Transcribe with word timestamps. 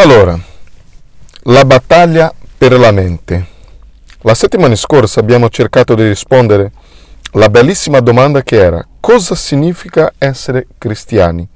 Allora, 0.00 0.34
la 1.42 1.64
battaglia 1.66 2.32
per 2.56 2.72
la 2.72 2.90
mente. 2.90 3.46
La 4.22 4.34
settimana 4.34 4.74
scorsa 4.74 5.20
abbiamo 5.20 5.50
cercato 5.50 5.94
di 5.94 6.08
rispondere 6.08 6.72
alla 7.32 7.50
bellissima 7.50 8.00
domanda 8.00 8.40
che 8.42 8.56
era 8.56 8.82
cosa 8.98 9.34
significa 9.34 10.10
essere 10.16 10.68
cristiani? 10.78 11.46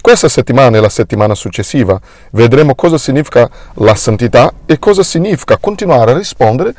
Questa 0.00 0.30
settimana 0.30 0.78
e 0.78 0.80
la 0.80 0.88
settimana 0.88 1.34
successiva 1.34 2.00
vedremo 2.30 2.74
cosa 2.74 2.96
significa 2.96 3.50
la 3.74 3.94
santità 3.94 4.50
e 4.64 4.78
cosa 4.78 5.02
significa 5.02 5.58
continuare 5.58 6.12
a 6.12 6.16
rispondere 6.16 6.74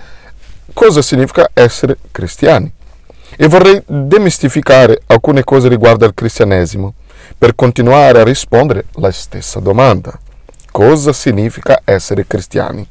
cosa 0.74 1.04
significa 1.04 1.52
essere 1.54 2.00
cristiani. 2.10 2.74
E 3.38 3.48
vorrei 3.48 3.80
demistificare 3.86 5.04
alcune 5.06 5.44
cose 5.44 5.68
riguardo 5.68 6.06
al 6.06 6.16
cristianesimo 6.16 6.96
per 7.38 7.54
continuare 7.54 8.22
a 8.22 8.24
rispondere 8.24 8.86
la 8.94 9.12
stessa 9.12 9.60
domanda. 9.60 10.20
Cosa 10.72 11.14
significa 11.14 11.82
essere 11.84 12.28
cristiani? 12.28 12.88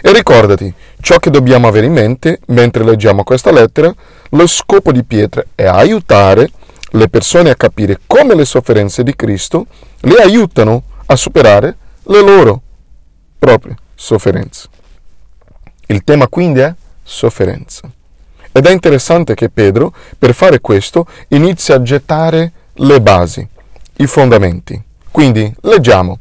E 0.00 0.12
ricordati, 0.12 0.72
ciò 1.00 1.18
che 1.18 1.30
dobbiamo 1.30 1.66
avere 1.68 1.86
in 1.86 1.92
mente 1.92 2.40
mentre 2.46 2.84
leggiamo 2.84 3.24
questa 3.24 3.50
lettera, 3.50 3.92
lo 4.30 4.46
scopo 4.46 4.92
di 4.92 5.04
Pietro 5.04 5.44
è 5.54 5.64
aiutare 5.64 6.50
le 6.90 7.08
persone 7.08 7.50
a 7.50 7.56
capire 7.56 8.00
come 8.06 8.34
le 8.34 8.44
sofferenze 8.44 9.02
di 9.02 9.16
Cristo 9.16 9.66
le 10.00 10.16
aiutano 10.16 10.82
a 11.06 11.16
superare 11.16 11.76
le 12.04 12.20
loro 12.20 12.62
proprie 13.38 13.76
sofferenze. 13.94 14.68
Il 15.86 16.04
tema 16.04 16.28
quindi 16.28 16.60
è 16.60 16.74
sofferenza. 17.02 17.90
Ed 18.50 18.66
è 18.66 18.70
interessante 18.70 19.34
che 19.34 19.48
Pedro, 19.48 19.94
per 20.18 20.34
fare 20.34 20.60
questo, 20.60 21.06
inizia 21.28 21.76
a 21.76 21.82
gettare 21.82 22.52
le 22.74 23.00
basi, 23.00 23.46
i 23.96 24.06
fondamenti. 24.06 24.80
Quindi 25.10 25.52
leggiamo. 25.62 26.18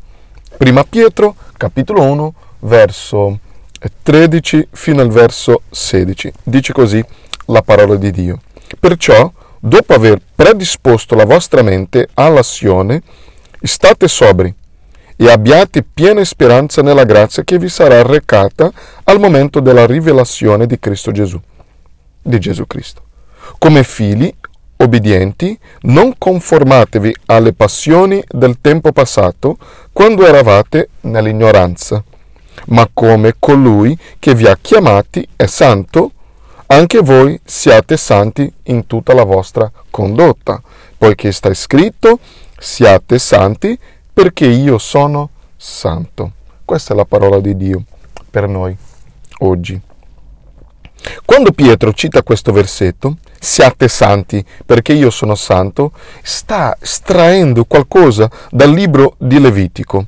Prima 0.61 0.83
Pietro, 0.83 1.35
capitolo 1.57 2.03
1, 2.03 2.33
verso 2.59 3.39
13 4.03 4.67
fino 4.69 5.01
al 5.01 5.09
verso 5.09 5.63
16. 5.71 6.31
Dice 6.43 6.71
così 6.71 7.03
la 7.47 7.63
parola 7.63 7.95
di 7.95 8.11
Dio. 8.11 8.39
Perciò, 8.79 9.33
dopo 9.59 9.95
aver 9.95 10.21
predisposto 10.35 11.15
la 11.15 11.25
vostra 11.25 11.63
mente 11.63 12.09
all'azione, 12.13 13.01
state 13.59 14.07
sobri 14.07 14.53
e 15.15 15.31
abbiate 15.31 15.81
piena 15.81 16.23
speranza 16.23 16.83
nella 16.83 17.05
grazia 17.05 17.43
che 17.43 17.57
vi 17.57 17.67
sarà 17.67 18.03
recata 18.03 18.71
al 19.05 19.19
momento 19.19 19.61
della 19.61 19.87
rivelazione 19.87 20.67
di 20.67 20.77
Cristo 20.77 21.09
Gesù 21.11 21.41
di 22.21 22.39
Gesù 22.39 22.67
Cristo. 22.67 23.01
Come 23.57 23.83
figli 23.83 24.31
obbedienti, 24.81 25.57
non 25.81 26.13
conformatevi 26.17 27.15
alle 27.27 27.53
passioni 27.53 28.23
del 28.27 28.57
tempo 28.61 28.91
passato, 28.91 29.57
quando 29.93 30.25
eravate 30.25 30.89
nell'ignoranza, 31.01 32.03
ma 32.67 32.89
come 32.91 33.35
colui 33.39 33.97
che 34.19 34.33
vi 34.33 34.47
ha 34.47 34.57
chiamati 34.59 35.27
è 35.35 35.45
santo, 35.45 36.11
anche 36.67 36.99
voi 36.99 37.39
siate 37.43 37.97
santi 37.97 38.51
in 38.63 38.87
tutta 38.87 39.13
la 39.13 39.23
vostra 39.23 39.69
condotta, 39.89 40.61
poiché 40.97 41.31
sta 41.31 41.53
scritto, 41.53 42.19
siate 42.57 43.19
santi 43.19 43.77
perché 44.13 44.45
io 44.45 44.77
sono 44.77 45.29
santo. 45.57 46.31
Questa 46.63 46.93
è 46.93 46.95
la 46.95 47.05
parola 47.05 47.39
di 47.39 47.57
Dio 47.57 47.83
per 48.29 48.47
noi 48.47 48.75
oggi. 49.39 49.79
Quando 51.31 51.53
Pietro 51.53 51.93
cita 51.93 52.23
questo 52.23 52.51
versetto, 52.51 53.15
siate 53.39 53.87
santi 53.87 54.43
perché 54.65 54.91
io 54.91 55.09
sono 55.09 55.35
santo, 55.35 55.93
sta 56.21 56.75
estraendo 56.77 57.63
qualcosa 57.63 58.29
dal 58.49 58.69
libro 58.69 59.15
di 59.17 59.39
Levitico. 59.39 60.07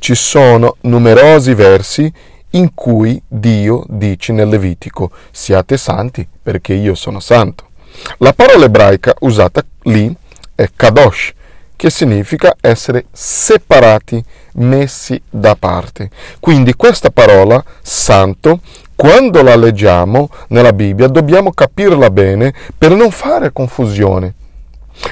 Ci 0.00 0.16
sono 0.16 0.74
numerosi 0.80 1.54
versi 1.54 2.12
in 2.50 2.74
cui 2.74 3.22
Dio 3.24 3.84
dice 3.86 4.32
nel 4.32 4.48
Levitico, 4.48 5.12
siate 5.30 5.76
santi 5.76 6.26
perché 6.42 6.74
io 6.74 6.96
sono 6.96 7.20
santo. 7.20 7.68
La 8.16 8.32
parola 8.32 8.64
ebraica 8.64 9.14
usata 9.20 9.64
lì 9.82 10.12
è 10.56 10.68
kadosh, 10.74 11.34
che 11.76 11.88
significa 11.88 12.56
essere 12.60 13.06
separati, 13.12 14.22
messi 14.54 15.22
da 15.30 15.54
parte. 15.54 16.10
Quindi 16.40 16.74
questa 16.74 17.10
parola 17.10 17.62
santo 17.80 18.58
quando 18.96 19.42
la 19.42 19.56
leggiamo 19.56 20.28
nella 20.48 20.72
Bibbia 20.72 21.08
dobbiamo 21.08 21.52
capirla 21.52 22.10
bene 22.10 22.54
per 22.76 22.92
non 22.92 23.10
fare 23.10 23.52
confusione. 23.52 24.34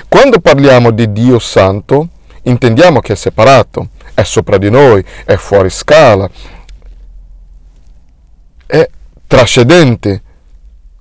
Quando 0.08 0.38
parliamo 0.38 0.90
di 0.90 1.12
Dio 1.12 1.38
Santo, 1.38 2.08
intendiamo 2.42 3.00
che 3.00 3.14
è 3.14 3.16
separato, 3.16 3.88
è 4.14 4.22
sopra 4.22 4.58
di 4.58 4.70
noi, 4.70 5.04
è 5.24 5.34
fuori 5.36 5.70
scala, 5.70 6.28
è 8.66 8.88
trascendente, 9.26 10.22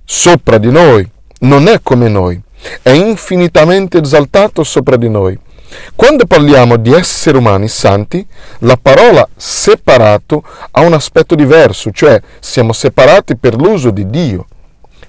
sopra 0.04 0.58
di 0.58 0.70
noi, 0.70 1.08
non 1.40 1.68
è 1.68 1.80
come 1.82 2.08
noi, 2.08 2.40
è 2.82 2.90
infinitamente 2.90 3.98
esaltato 3.98 4.64
sopra 4.64 4.96
di 4.96 5.08
noi. 5.08 5.38
Quando 5.94 6.26
parliamo 6.26 6.76
di 6.76 6.92
esseri 6.92 7.36
umani 7.36 7.68
santi, 7.68 8.26
la 8.60 8.78
parola 8.80 9.26
separato 9.36 10.42
ha 10.70 10.80
un 10.80 10.92
aspetto 10.92 11.34
diverso, 11.34 11.90
cioè 11.90 12.20
siamo 12.40 12.72
separati 12.72 13.36
per 13.36 13.54
l'uso 13.56 13.90
di 13.90 14.08
Dio. 14.08 14.46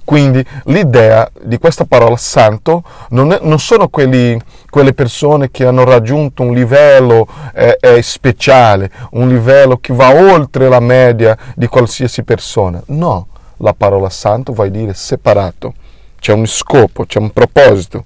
Quindi 0.06 0.46
l'idea 0.66 1.30
di 1.42 1.58
questa 1.58 1.86
parola 1.86 2.18
santo 2.18 2.84
non, 3.10 3.32
è, 3.32 3.40
non 3.42 3.58
sono 3.58 3.88
quelli, 3.88 4.38
quelle 4.70 4.94
persone 4.94 5.50
che 5.50 5.66
hanno 5.66 5.86
raggiunto 5.86 6.44
un 6.44 6.54
livello 6.54 7.26
eh, 7.54 7.78
eh, 7.80 8.02
speciale, 8.02 8.92
un 9.12 9.30
livello 9.30 9.78
che 9.78 9.94
va 9.94 10.14
oltre 10.14 10.68
la 10.68 10.82
media 10.82 11.38
di 11.56 11.68
qualsiasi 11.68 12.24
persona. 12.24 12.82
No, 12.88 13.28
la 13.58 13.74
parola 13.74 14.10
santo 14.10 14.52
vuol 14.52 14.72
dire 14.72 14.94
separato. 14.94 15.74
C'è 16.20 16.34
un 16.34 16.46
scopo, 16.48 17.06
c'è 17.06 17.20
un 17.20 17.32
proposito 17.32 18.06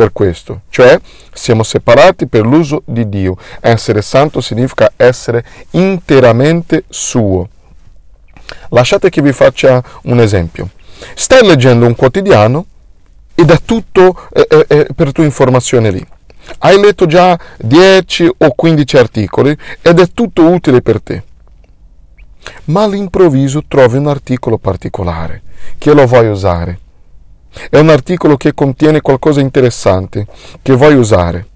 per 0.00 0.14
questo, 0.14 0.62
cioè 0.70 0.98
siamo 1.30 1.62
separati 1.62 2.26
per 2.26 2.46
l'uso 2.46 2.80
di 2.86 3.10
Dio. 3.10 3.36
Essere 3.60 4.00
santo 4.00 4.40
significa 4.40 4.90
essere 4.96 5.44
interamente 5.72 6.84
suo. 6.88 7.46
Lasciate 8.70 9.10
che 9.10 9.20
vi 9.20 9.32
faccia 9.32 9.84
un 10.04 10.18
esempio. 10.20 10.70
Stai 11.14 11.46
leggendo 11.46 11.84
un 11.84 11.94
quotidiano 11.94 12.64
ed 13.34 13.50
è 13.50 13.58
tutto 13.62 14.26
eh, 14.32 14.46
eh, 14.48 14.64
eh 14.68 14.86
per 14.96 15.12
tua 15.12 15.24
informazione 15.24 15.90
lì. 15.90 16.06
Hai 16.60 16.80
letto 16.80 17.04
già 17.04 17.38
10 17.58 18.30
o 18.38 18.52
15 18.54 18.96
articoli 18.96 19.54
ed 19.82 19.98
è 19.98 20.08
tutto 20.14 20.48
utile 20.48 20.80
per 20.80 21.02
te. 21.02 21.22
Ma 22.64 22.84
all'improvviso 22.84 23.64
trovi 23.68 23.98
un 23.98 24.06
articolo 24.06 24.56
particolare 24.56 25.42
che 25.76 25.92
lo 25.92 26.06
vuoi 26.06 26.28
usare 26.28 26.78
è 27.68 27.78
un 27.78 27.88
articolo 27.88 28.36
che 28.36 28.54
contiene 28.54 29.00
qualcosa 29.00 29.40
di 29.40 29.46
interessante 29.46 30.26
che 30.62 30.74
vuoi 30.74 30.94
usare. 30.94 31.46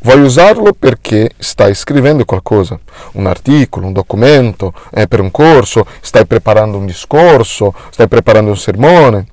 Vuoi 0.00 0.20
usarlo 0.20 0.72
perché 0.78 1.30
stai 1.38 1.74
scrivendo 1.74 2.24
qualcosa, 2.24 2.78
un 3.12 3.26
articolo, 3.26 3.86
un 3.86 3.92
documento, 3.92 4.72
è 4.90 5.06
per 5.06 5.20
un 5.20 5.30
corso, 5.30 5.86
stai 6.00 6.26
preparando 6.26 6.76
un 6.76 6.86
discorso, 6.86 7.74
stai 7.90 8.06
preparando 8.06 8.50
un 8.50 8.56
sermone. 8.56 9.26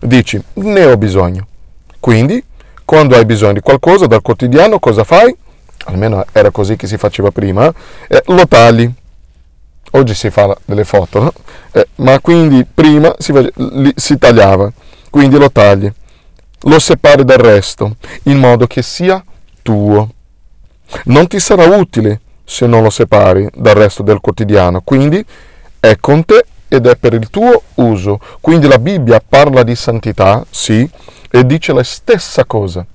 Dici, 0.00 0.42
ne 0.54 0.84
ho 0.84 0.96
bisogno. 0.96 1.46
Quindi, 2.00 2.42
quando 2.84 3.14
hai 3.14 3.24
bisogno 3.24 3.54
di 3.54 3.60
qualcosa 3.60 4.06
dal 4.06 4.22
quotidiano, 4.22 4.80
cosa 4.80 5.04
fai? 5.04 5.34
Almeno 5.84 6.24
era 6.32 6.50
così 6.50 6.74
che 6.76 6.86
si 6.86 6.96
faceva 6.96 7.30
prima, 7.30 7.72
eh, 8.08 8.22
lo 8.26 8.46
tagli. 8.48 8.90
Oggi 9.92 10.14
si 10.14 10.30
fa 10.30 10.56
delle 10.64 10.84
foto, 10.84 11.20
no? 11.20 11.32
eh, 11.72 11.86
ma 11.96 12.18
quindi 12.18 12.64
prima 12.64 13.14
si, 13.18 13.32
si 13.94 14.16
tagliava 14.16 14.72
quindi 15.12 15.36
lo 15.36 15.50
tagli, 15.50 15.92
lo 16.60 16.78
separi 16.78 17.22
dal 17.22 17.36
resto, 17.36 17.96
in 18.22 18.38
modo 18.38 18.66
che 18.66 18.80
sia 18.80 19.22
tuo. 19.60 20.08
Non 21.04 21.26
ti 21.26 21.38
sarà 21.38 21.66
utile 21.76 22.22
se 22.44 22.66
non 22.66 22.82
lo 22.82 22.88
separi 22.88 23.46
dal 23.54 23.74
resto 23.74 24.02
del 24.02 24.20
quotidiano, 24.20 24.80
quindi 24.80 25.22
è 25.78 25.98
con 26.00 26.24
te 26.24 26.46
ed 26.66 26.86
è 26.86 26.96
per 26.96 27.12
il 27.12 27.28
tuo 27.28 27.62
uso. 27.74 28.18
Quindi 28.40 28.66
la 28.66 28.78
Bibbia 28.78 29.22
parla 29.26 29.62
di 29.62 29.76
santità, 29.76 30.46
sì, 30.48 30.88
e 31.30 31.44
dice 31.44 31.74
la 31.74 31.84
stessa 31.84 32.46
cosa. 32.46 32.86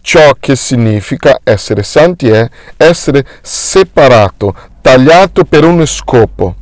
Ciò 0.00 0.30
che 0.38 0.54
significa 0.54 1.40
essere 1.42 1.82
santi 1.82 2.28
è 2.28 2.48
essere 2.76 3.26
separato, 3.42 4.54
tagliato 4.80 5.44
per 5.44 5.64
uno 5.64 5.84
scopo. 5.86 6.54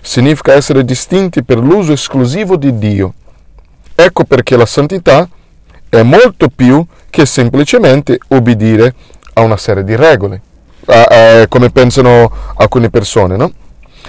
Significa 0.00 0.54
essere 0.54 0.82
distinti 0.82 1.42
per 1.42 1.58
l'uso 1.58 1.92
esclusivo 1.92 2.56
di 2.56 2.78
Dio. 2.78 3.12
Ecco 4.00 4.22
perché 4.22 4.56
la 4.56 4.64
santità 4.64 5.28
è 5.88 6.02
molto 6.02 6.48
più 6.54 6.86
che 7.10 7.26
semplicemente 7.26 8.20
obbedire 8.28 8.94
a 9.32 9.40
una 9.40 9.56
serie 9.56 9.82
di 9.82 9.96
regole, 9.96 10.40
come 11.48 11.70
pensano 11.70 12.30
alcune 12.54 12.90
persone, 12.90 13.34
no? 13.34 13.52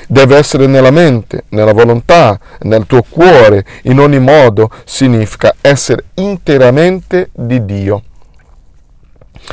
Deve 0.07 0.37
essere 0.37 0.67
nella 0.67 0.91
mente, 0.91 1.45
nella 1.49 1.73
volontà, 1.73 2.39
nel 2.59 2.85
tuo 2.85 3.01
cuore, 3.01 3.65
in 3.83 3.99
ogni 3.99 4.19
modo 4.19 4.69
significa 4.85 5.55
essere 5.59 6.05
interamente 6.13 7.31
di 7.33 7.65
Dio. 7.65 8.03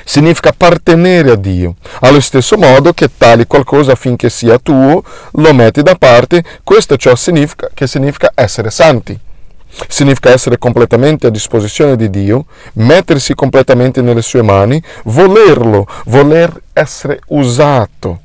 significa 0.04 0.50
appartenere 0.50 1.32
a 1.32 1.36
Dio. 1.36 1.76
Allo 2.00 2.20
stesso 2.20 2.56
modo 2.56 2.92
che 2.92 3.10
tagli 3.16 3.46
qualcosa 3.46 3.92
affinché 3.92 4.28
sia 4.28 4.58
tuo, 4.58 5.02
lo 5.32 5.54
metti 5.54 5.82
da 5.82 5.94
parte, 5.94 6.44
questo 6.62 6.96
ciò 6.96 7.14
significa, 7.14 7.70
che 7.72 7.86
significa 7.86 8.32
essere 8.34 8.70
santi. 8.70 9.18
Significa 9.88 10.30
essere 10.30 10.58
completamente 10.58 11.26
a 11.26 11.30
disposizione 11.30 11.96
di 11.96 12.08
Dio, 12.08 12.46
mettersi 12.74 13.34
completamente 13.34 14.00
nelle 14.00 14.22
sue 14.22 14.42
mani, 14.42 14.82
volerlo, 15.04 15.86
voler 16.06 16.62
essere 16.72 17.20
usato. 17.28 18.20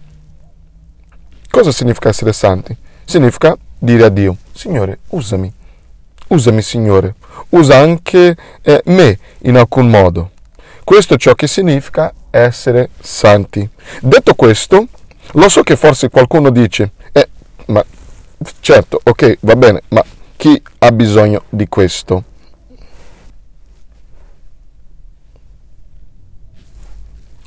Cosa 1.50 1.72
significa 1.72 2.10
essere 2.10 2.32
santi? 2.32 2.76
Significa 3.04 3.58
dire 3.78 4.06
a 4.06 4.10
Dio, 4.10 4.38
Signore, 4.54 5.00
usami, 5.10 5.52
usami 6.28 6.62
Signore, 6.62 7.16
usa 7.50 7.78
anche 7.78 8.38
eh, 8.62 8.82
me 8.86 9.20
in 9.40 9.58
alcun 9.58 9.90
modo. 9.90 10.32
Questo 10.84 11.16
è 11.16 11.18
ciò 11.18 11.34
che 11.34 11.48
significa 11.48 12.14
essere 12.30 12.90
santi. 13.00 13.68
Detto 14.02 14.34
questo, 14.36 14.88
lo 15.34 15.50
so 15.50 15.62
che 15.64 15.76
forse 15.76 16.10
qualcuno 16.10 16.50
dice, 16.50 16.92
eh, 17.12 17.28
ma 17.68 17.84
certo, 18.62 19.00
ok, 19.04 19.38
va 19.42 19.56
bene, 19.56 19.82
ma 19.90 20.04
chi 20.42 20.60
ha 20.80 20.92
bisogno 20.92 21.44
di 21.50 21.68
questo? 21.68 22.24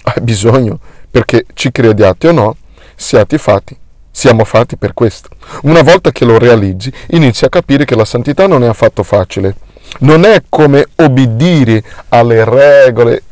Hai 0.04 0.22
bisogno 0.22 0.78
perché 1.10 1.44
ci 1.54 1.72
crediate 1.72 2.28
o 2.28 2.30
no, 2.30 2.56
siate 2.94 3.36
fatti 3.36 3.76
siamo 4.12 4.44
fatti 4.44 4.76
per 4.76 4.94
questo. 4.94 5.30
Una 5.62 5.82
volta 5.82 6.12
che 6.12 6.24
lo 6.24 6.38
realizzi, 6.38 6.92
inizi 7.08 7.44
a 7.44 7.48
capire 7.48 7.84
che 7.84 7.96
la 7.96 8.04
santità 8.04 8.46
non 8.46 8.62
è 8.62 8.68
affatto 8.68 9.02
facile. 9.02 9.56
Non 9.98 10.24
è 10.24 10.44
come 10.48 10.86
obbedire 10.94 11.82
alle 12.10 12.44
regole 12.44 13.24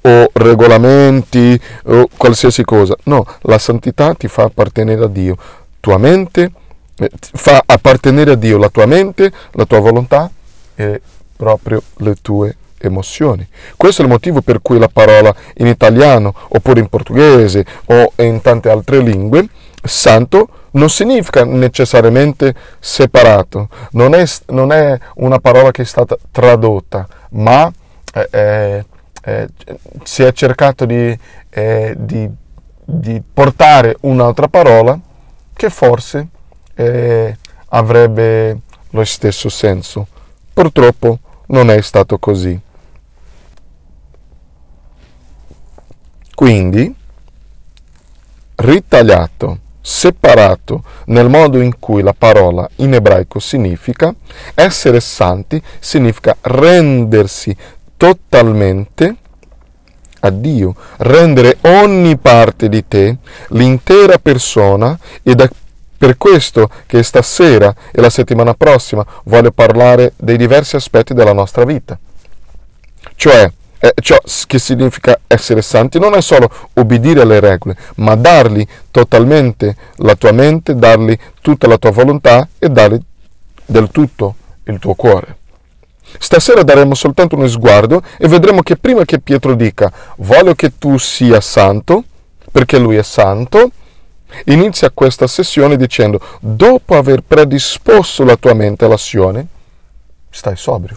o 0.00 0.30
regolamenti 0.32 1.60
o 1.84 2.08
qualsiasi 2.16 2.64
cosa. 2.64 2.96
No, 3.04 3.26
la 3.42 3.58
santità 3.58 4.14
ti 4.14 4.28
fa 4.28 4.44
appartenere 4.44 5.04
a 5.04 5.08
Dio. 5.08 5.36
Tua 5.78 5.98
mente 5.98 6.42
eh, 6.44 6.59
fa 7.18 7.62
appartenere 7.64 8.32
a 8.32 8.36
Dio 8.36 8.58
la 8.58 8.68
tua 8.68 8.86
mente, 8.86 9.32
la 9.52 9.64
tua 9.64 9.80
volontà 9.80 10.30
e 10.74 11.00
proprio 11.36 11.82
le 11.98 12.16
tue 12.20 12.56
emozioni. 12.78 13.46
Questo 13.76 14.02
è 14.02 14.04
il 14.04 14.10
motivo 14.10 14.40
per 14.40 14.60
cui 14.62 14.78
la 14.78 14.88
parola 14.88 15.34
in 15.58 15.66
italiano 15.66 16.34
oppure 16.48 16.80
in 16.80 16.88
portoghese 16.88 17.64
o 17.86 18.12
in 18.16 18.40
tante 18.40 18.68
altre 18.70 19.00
lingue 19.00 19.48
santo 19.82 20.48
non 20.72 20.88
significa 20.88 21.44
necessariamente 21.44 22.54
separato, 22.78 23.68
non 23.92 24.14
è, 24.14 24.24
non 24.48 24.72
è 24.72 24.98
una 25.16 25.38
parola 25.38 25.70
che 25.70 25.82
è 25.82 25.84
stata 25.84 26.16
tradotta, 26.30 27.08
ma 27.30 27.70
eh, 28.12 28.28
eh, 28.30 28.84
eh 29.24 29.48
si 30.04 30.22
è 30.22 30.32
cercato 30.32 30.84
di, 30.84 31.18
eh, 31.50 31.94
di, 31.98 32.28
di, 32.84 33.20
portare 33.32 33.96
un'altra 34.02 34.48
parola 34.48 34.98
che 35.52 35.70
forse 35.70 36.28
eh, 36.74 37.36
avrebbe 37.68 38.60
lo 38.90 39.04
stesso 39.04 39.48
senso. 39.48 40.06
Purtroppo 40.52 41.18
non 41.46 41.70
è 41.70 41.80
stato 41.80 42.18
così. 42.18 42.58
Quindi, 46.34 46.94
ritagliato 48.56 49.58
separato 49.80 50.84
nel 51.06 51.28
modo 51.28 51.60
in 51.60 51.78
cui 51.78 52.02
la 52.02 52.14
parola 52.16 52.68
in 52.76 52.94
ebraico 52.94 53.38
significa, 53.38 54.14
essere 54.54 55.00
santi 55.00 55.60
significa 55.78 56.36
rendersi 56.42 57.56
totalmente 57.96 59.16
a 60.20 60.30
Dio, 60.30 60.74
rendere 60.98 61.58
ogni 61.62 62.16
parte 62.18 62.68
di 62.68 62.86
te, 62.86 63.16
l'intera 63.48 64.18
persona 64.18 64.98
ed 65.22 65.40
è 65.40 65.48
per 66.00 66.16
questo 66.16 66.70
che 66.86 67.02
stasera 67.02 67.74
e 67.92 68.00
la 68.00 68.08
settimana 68.08 68.54
prossima 68.54 69.04
voglio 69.24 69.50
parlare 69.50 70.14
dei 70.16 70.38
diversi 70.38 70.74
aspetti 70.74 71.12
della 71.12 71.34
nostra 71.34 71.66
vita. 71.66 71.98
Cioè, 73.14 73.52
eh, 73.78 73.92
ciò 74.00 74.16
che 74.46 74.58
significa 74.58 75.20
essere 75.26 75.60
santi 75.60 75.98
non 75.98 76.14
è 76.14 76.22
solo 76.22 76.50
obbedire 76.72 77.20
alle 77.20 77.38
regole, 77.38 77.76
ma 77.96 78.14
dargli 78.14 78.66
totalmente 78.90 79.76
la 79.96 80.14
tua 80.14 80.32
mente, 80.32 80.74
dargli 80.74 81.14
tutta 81.42 81.66
la 81.66 81.76
tua 81.76 81.90
volontà 81.90 82.48
e 82.58 82.70
dargli 82.70 82.98
del 83.66 83.90
tutto 83.90 84.36
il 84.64 84.78
tuo 84.78 84.94
cuore. 84.94 85.36
Stasera 86.18 86.62
daremo 86.62 86.94
soltanto 86.94 87.36
uno 87.36 87.46
sguardo 87.46 88.02
e 88.16 88.26
vedremo 88.26 88.62
che 88.62 88.78
prima 88.78 89.04
che 89.04 89.20
Pietro 89.20 89.54
dica 89.54 89.92
voglio 90.16 90.54
che 90.54 90.78
tu 90.78 90.96
sia 90.96 91.42
santo, 91.42 92.04
perché 92.50 92.78
lui 92.78 92.96
è 92.96 93.02
santo, 93.02 93.72
inizia 94.46 94.90
questa 94.90 95.26
sessione 95.26 95.76
dicendo 95.76 96.20
dopo 96.40 96.96
aver 96.96 97.22
predisposto 97.26 98.24
la 98.24 98.36
tua 98.36 98.54
mente 98.54 98.84
all'azione, 98.84 99.46
stai 100.30 100.56
sobrio. 100.56 100.96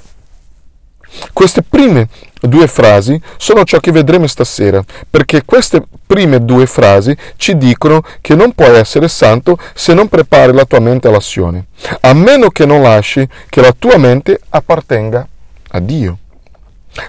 Queste 1.31 1.62
prime 1.62 2.07
due 2.41 2.68
frasi 2.68 3.19
sono 3.38 3.63
ciò 3.63 3.80
che 3.80 3.91
vedremo 3.91 4.27
stasera, 4.27 4.83
perché 5.09 5.44
queste 5.45 5.83
prime 6.06 6.44
due 6.44 6.65
frasi 6.65 7.15
ci 7.35 7.57
dicono 7.57 8.01
che 8.19 8.35
non 8.35 8.53
puoi 8.53 8.75
essere 8.75 9.07
santo 9.07 9.57
se 9.74 9.94
non 9.94 10.07
prepari 10.07 10.53
la 10.53 10.65
tua 10.65 10.80
mente 10.80 11.07
all'azione, 11.07 11.68
a 12.01 12.13
meno 12.13 12.50
che 12.50 12.65
non 12.65 12.81
lasci 12.81 13.27
che 13.47 13.62
la 13.62 13.74
tua 13.77 13.97
mente 13.97 14.39
appartenga 14.50 15.27
a 15.69 15.80
Dio. 15.80 16.18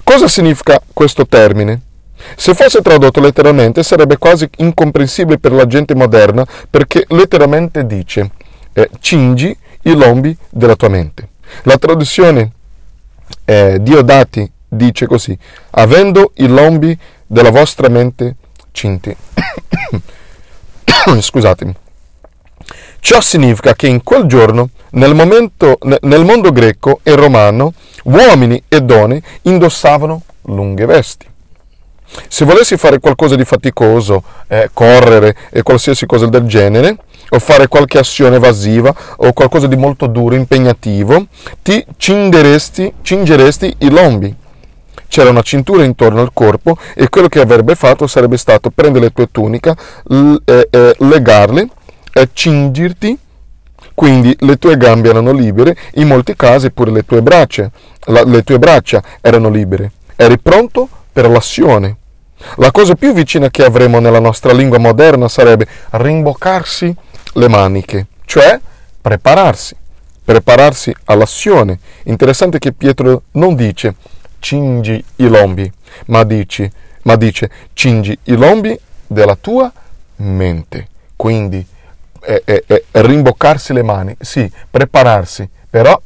Cosa 0.03 0.29
significa 0.29 0.81
questo 0.93 1.27
termine? 1.27 1.81
Se 2.37 2.55
fosse 2.55 2.81
tradotto 2.81 3.21
letteralmente 3.21 3.83
sarebbe 3.83 4.19
quasi 4.19 4.49
incomprensibile 4.59 5.39
per 5.39 5.53
la 5.53 5.67
gente 5.67 5.95
moderna 5.95 6.47
perché 6.69 7.05
letteralmente 7.09 7.87
dice 7.87 8.31
eh, 8.73 8.91
cingi 9.01 9.57
i 9.83 9.95
lombi 9.95 10.37
della 10.51 10.77
tua 10.77 10.89
mente. 10.89 11.29
La 11.63 11.79
traduzione 11.79 12.53
eh, 13.45 13.79
Diodati 13.81 14.51
dice 14.69 15.07
così, 15.07 15.37
avendo 15.71 16.33
i 16.37 16.49
lombi 16.49 16.97
della 17.27 17.51
vostra 17.51 17.89
mente 17.89 18.37
cinti. 18.73 19.15
Scusatemi. 21.21 21.75
Ciò 23.01 23.21
significa 23.21 23.75
che 23.75 23.87
in 23.87 24.03
quel 24.03 24.25
giorno, 24.25 24.71
nel, 24.93 25.15
momento, 25.15 25.79
nel 25.83 26.25
mondo 26.25 26.51
greco 26.53 27.01
e 27.03 27.15
romano, 27.15 27.75
uomini 28.05 28.63
e 28.67 28.81
donne 28.81 29.23
indossavano 29.43 30.23
lunghe 30.43 30.87
vesti. 30.87 31.27
Se 32.29 32.45
volessi 32.45 32.77
fare 32.77 33.01
qualcosa 33.01 33.35
di 33.37 33.45
faticoso, 33.45 34.23
eh, 34.49 34.71
correre 34.73 35.37
e 35.51 35.63
qualsiasi 35.63 36.07
cosa 36.07 36.27
del 36.27 36.45
genere, 36.45 36.97
o 37.31 37.39
fare 37.39 37.69
qualche 37.69 37.99
azione 37.99 38.37
evasiva 38.37 38.95
o 39.17 39.33
qualcosa 39.33 39.67
di 39.67 39.77
molto 39.77 40.07
duro, 40.07 40.35
impegnativo, 40.35 41.27
ti 41.63 41.85
cingeresti, 41.97 42.93
cingeresti 43.03 43.75
i 43.79 43.91
lombi. 43.91 44.35
C'era 45.09 45.31
una 45.31 45.43
cintura 45.43 45.85
intorno 45.85 46.21
al 46.21 46.31
corpo 46.33 46.77
e 46.95 47.09
quello 47.09 47.29
che 47.29 47.41
avrebbe 47.41 47.75
fatto 47.75 48.07
sarebbe 48.07 48.37
stato 48.37 48.71
prendere 48.71 49.07
le 49.07 49.13
tue 49.13 49.31
tuniche, 49.31 49.75
eh, 50.45 50.69
eh, 50.71 50.95
legarle, 50.99 51.69
e 52.13 52.29
cingirti, 52.33 53.19
quindi 53.95 54.37
le 54.41 54.57
tue 54.57 54.77
gambe 54.77 55.09
erano 55.09 55.33
libere, 55.33 55.77
in 55.95 56.09
molti 56.09 56.35
casi 56.37 56.71
pure 56.71 56.91
le 56.91 57.05
tue 57.05 57.23
braccia, 57.23 57.71
la, 58.07 58.23
le 58.25 58.43
tue 58.43 58.59
braccia 58.59 59.03
erano 59.21 59.51
libere. 59.51 59.91
Eri 60.17 60.39
pronto 60.39 60.89
per 61.13 61.29
l'azione. 61.29 61.97
La 62.57 62.71
cosa 62.71 62.95
più 62.95 63.13
vicina 63.13 63.51
che 63.51 63.65
avremo 63.65 63.99
nella 63.99 64.21
nostra 64.21 64.53
lingua 64.53 64.79
moderna 64.79 65.29
sarebbe 65.29 65.67
rimboccarsi 65.91 66.95
le 67.35 67.49
maniche, 67.49 68.07
cioè 68.25 68.61
prepararsi, 69.01 69.77
prepararsi 70.25 70.95
all'azione. 71.05 71.79
Interessante 72.05 72.59
che 72.59 72.73
Pietro 72.73 73.23
non 73.33 73.55
dice 73.55 73.95
cingi 74.39 75.03
i 75.17 75.29
lombi, 75.29 75.71
ma 76.07 76.25
dice, 76.25 76.71
ma 77.03 77.17
dice 77.17 77.51
cingi 77.73 78.17
i 78.25 78.37
lombi 78.37 78.79
della 79.07 79.37
tua 79.37 79.73
mente. 80.17 80.89
Quindi 81.17 81.67
è, 82.21 82.43
è, 82.45 82.65
è 82.67 82.83
rimboccarsi 82.93 83.73
le 83.73 83.83
mani, 83.83 84.17
sì, 84.21 84.51
prepararsi, 84.71 85.49
però 85.69 86.01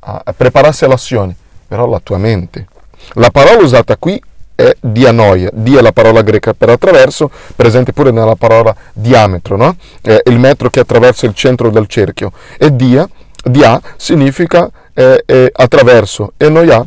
a, 0.00 0.22
prepararsi 0.36 0.84
all'azione, 0.84 1.34
però 1.66 1.86
la 1.86 2.00
tua 2.00 2.18
mente. 2.18 2.66
La 3.14 3.30
parola 3.30 3.62
usata 3.62 3.96
qui 3.96 4.20
è 4.60 4.76
dianoia. 4.78 5.50
Dia 5.52 5.78
è 5.78 5.82
la 5.82 5.92
parola 5.92 6.22
greca 6.22 6.52
per 6.52 6.68
attraverso, 6.68 7.30
presente 7.56 7.92
pure 7.92 8.10
nella 8.10 8.36
parola 8.36 8.74
diametro, 8.92 9.56
no? 9.56 9.76
È 10.02 10.20
il 10.26 10.38
metro 10.38 10.68
che 10.68 10.80
attraversa 10.80 11.26
il 11.26 11.34
centro 11.34 11.70
del 11.70 11.86
cerchio. 11.86 12.32
E 12.58 12.74
dia, 12.74 13.08
dia 13.42 13.80
significa 13.96 14.70
eh, 14.92 15.22
eh, 15.24 15.50
attraverso 15.52 16.32
e 16.36 16.48
noia 16.48 16.86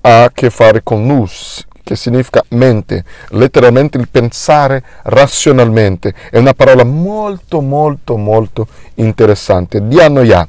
ha 0.00 0.24
a 0.24 0.30
che 0.32 0.50
fare 0.50 0.80
con 0.82 1.06
nous, 1.06 1.64
che 1.84 1.94
significa 1.94 2.42
mente, 2.48 3.04
letteralmente 3.30 3.98
il 3.98 4.08
pensare 4.08 4.82
razionalmente. 5.02 6.14
È 6.30 6.38
una 6.38 6.54
parola 6.54 6.82
molto 6.82 7.60
molto 7.60 8.16
molto 8.16 8.66
interessante. 8.94 9.86
Dianoia 9.86 10.48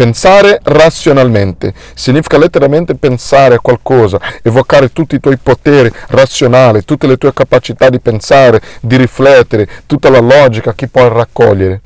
Pensare 0.00 0.60
razionalmente 0.62 1.74
significa 1.92 2.38
letteralmente 2.38 2.94
pensare 2.94 3.56
a 3.56 3.60
qualcosa, 3.60 4.18
evocare 4.42 4.94
tutti 4.94 5.14
i 5.14 5.20
tuoi 5.20 5.36
poteri 5.36 5.92
razionali, 6.08 6.86
tutte 6.86 7.06
le 7.06 7.18
tue 7.18 7.34
capacità 7.34 7.90
di 7.90 8.00
pensare, 8.00 8.62
di 8.80 8.96
riflettere, 8.96 9.68
tutta 9.84 10.08
la 10.08 10.20
logica 10.20 10.72
che 10.72 10.88
puoi 10.88 11.10
raccogliere. 11.10 11.82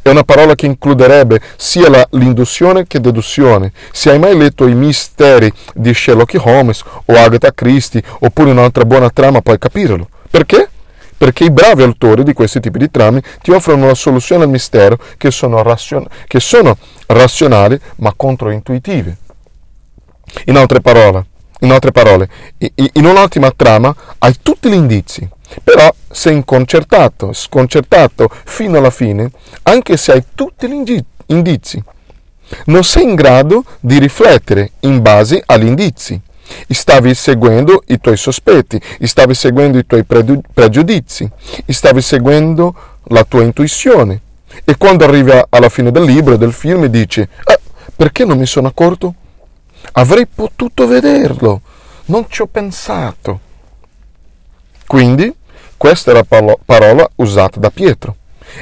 È 0.00 0.08
una 0.08 0.22
parola 0.22 0.54
che 0.54 0.64
includerebbe 0.64 1.38
sia 1.56 1.90
la, 1.90 2.08
l'induzione 2.12 2.86
che 2.86 3.00
deduzione. 3.00 3.70
Se 3.92 4.08
hai 4.08 4.18
mai 4.18 4.34
letto 4.34 4.66
i 4.66 4.74
misteri 4.74 5.52
di 5.74 5.92
Sherlock 5.92 6.40
Holmes 6.42 6.82
o 7.04 7.12
Agatha 7.16 7.52
Christie 7.52 8.02
oppure 8.20 8.50
un'altra 8.50 8.86
buona 8.86 9.10
trama 9.10 9.42
puoi 9.42 9.58
capirlo. 9.58 10.08
Perché? 10.30 10.70
Perché 11.18 11.44
i 11.44 11.50
bravi 11.50 11.82
autori 11.82 12.22
di 12.22 12.32
questi 12.32 12.60
tipi 12.60 12.78
di 12.78 12.90
trame 12.90 13.22
ti 13.40 13.50
offrono 13.50 13.84
una 13.84 13.94
soluzione 13.94 14.44
al 14.44 14.50
mistero 14.50 14.98
che 15.16 15.30
sono, 15.30 15.62
ration- 15.62 16.06
che 16.26 16.40
sono 16.40 16.76
razionali 17.06 17.78
ma 17.96 18.12
controintuitive. 18.14 19.16
In 20.46 20.56
altre 20.56 20.80
parole, 20.80 21.26
in, 21.60 21.72
altre 21.72 21.92
parole, 21.92 22.28
in 22.58 23.06
un'ottima 23.06 23.50
trama 23.50 23.94
hai 24.18 24.36
tutti 24.42 24.68
gli 24.68 24.74
indizi, 24.74 25.26
però 25.62 25.92
sei 26.10 26.34
inconcertato, 26.34 27.32
sconcertato 27.32 28.28
fino 28.44 28.78
alla 28.78 28.90
fine, 28.90 29.30
anche 29.62 29.96
se 29.96 30.12
hai 30.12 30.24
tutti 30.34 30.68
gli 30.68 31.02
indizi. 31.26 31.82
Non 32.66 32.84
sei 32.84 33.04
in 33.04 33.14
grado 33.14 33.64
di 33.80 33.98
riflettere 33.98 34.72
in 34.80 35.02
base 35.02 35.42
agli 35.46 35.66
indizi. 35.66 36.20
Stavi 36.68 37.14
seguendo 37.14 37.82
i 37.86 37.98
tuoi 37.98 38.16
sospetti, 38.16 38.80
stavi 39.02 39.34
seguendo 39.34 39.78
i 39.78 39.86
tuoi 39.86 40.04
pregiudizi, 40.04 41.28
stavi 41.66 42.00
seguendo 42.00 42.74
la 43.04 43.24
tua 43.24 43.42
intuizione. 43.42 44.20
E 44.64 44.76
quando 44.76 45.04
arrivi 45.04 45.32
alla 45.48 45.68
fine 45.68 45.90
del 45.90 46.04
libro, 46.04 46.36
del 46.36 46.52
film, 46.52 46.86
dici, 46.86 47.20
eh, 47.20 47.60
perché 47.94 48.24
non 48.24 48.38
mi 48.38 48.46
sono 48.46 48.68
accorto? 48.68 49.14
Avrei 49.92 50.26
potuto 50.26 50.86
vederlo, 50.86 51.60
non 52.06 52.26
ci 52.28 52.42
ho 52.42 52.46
pensato. 52.46 53.40
Quindi, 54.86 55.34
questa 55.76 56.12
è 56.12 56.14
la 56.14 56.56
parola 56.64 57.08
usata 57.16 57.60
da 57.60 57.70
Pietro 57.70 58.16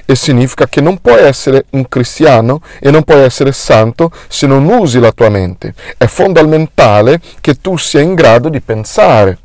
e 0.05 0.14
significa 0.14 0.67
che 0.67 0.81
non 0.81 0.99
puoi 0.99 1.23
essere 1.23 1.67
un 1.71 1.88
cristiano 1.88 2.61
e 2.81 2.91
non 2.91 3.03
puoi 3.05 3.21
essere 3.21 3.53
santo 3.53 4.11
se 4.29 4.47
non 4.47 4.64
usi 4.67 4.99
la 4.99 5.12
tua 5.12 5.29
mente. 5.29 5.75
È 5.97 6.07
fondamentale 6.07 7.21
che 7.41 7.61
tu 7.61 7.76
sia 7.76 8.00
in 8.00 8.14
grado 8.14 8.49
di 8.49 8.61
pensare. 8.61 9.38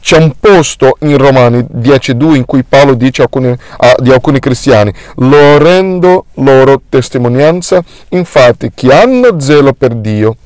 C'è 0.00 0.18
un 0.18 0.34
posto 0.38 0.96
in 1.00 1.16
Romani 1.16 1.58
10.2 1.58 2.36
in 2.36 2.44
cui 2.44 2.62
Paolo 2.62 2.94
dice 2.94 3.22
alcuni, 3.22 3.48
a, 3.48 3.94
di 3.98 4.12
alcuni 4.12 4.38
cristiani, 4.38 4.92
lo 5.16 5.58
rendo 5.58 6.26
loro 6.34 6.82
testimonianza, 6.88 7.82
infatti, 8.10 8.70
che 8.72 8.92
hanno 8.92 9.40
zelo 9.40 9.72
per 9.72 9.94
Dio, 9.94 10.36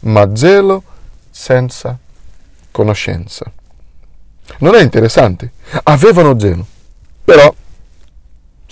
ma 0.00 0.34
zelo 0.34 0.82
senza 1.30 1.98
conoscenza. 2.70 3.44
Non 4.58 4.74
è 4.74 4.82
interessante? 4.82 5.52
Avevano 5.84 6.38
zelo, 6.38 6.66
però 7.24 7.52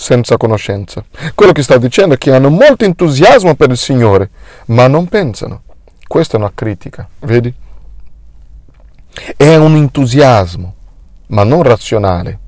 senza 0.02 0.37
conoscenza. 0.37 1.04
Quello 1.35 1.52
che 1.52 1.62
sta 1.62 1.78
dicendo 1.78 2.14
è 2.14 2.18
che 2.18 2.35
hanno 2.35 2.50
molto 2.50 2.85
entusiasmo 2.85 3.54
per 3.54 3.71
il 3.71 3.76
Signore, 3.76 4.30
ma 4.66 4.88
non 4.88 5.06
pensano. 5.06 5.62
Questa 6.06 6.37
è 6.37 6.40
una 6.40 6.50
critica, 6.52 7.09
vedi? 7.21 7.54
È 9.37 9.54
un 9.54 9.76
entusiasmo, 9.76 10.75
ma 11.28 11.44
non 11.44 11.62
razionale, 11.62 12.38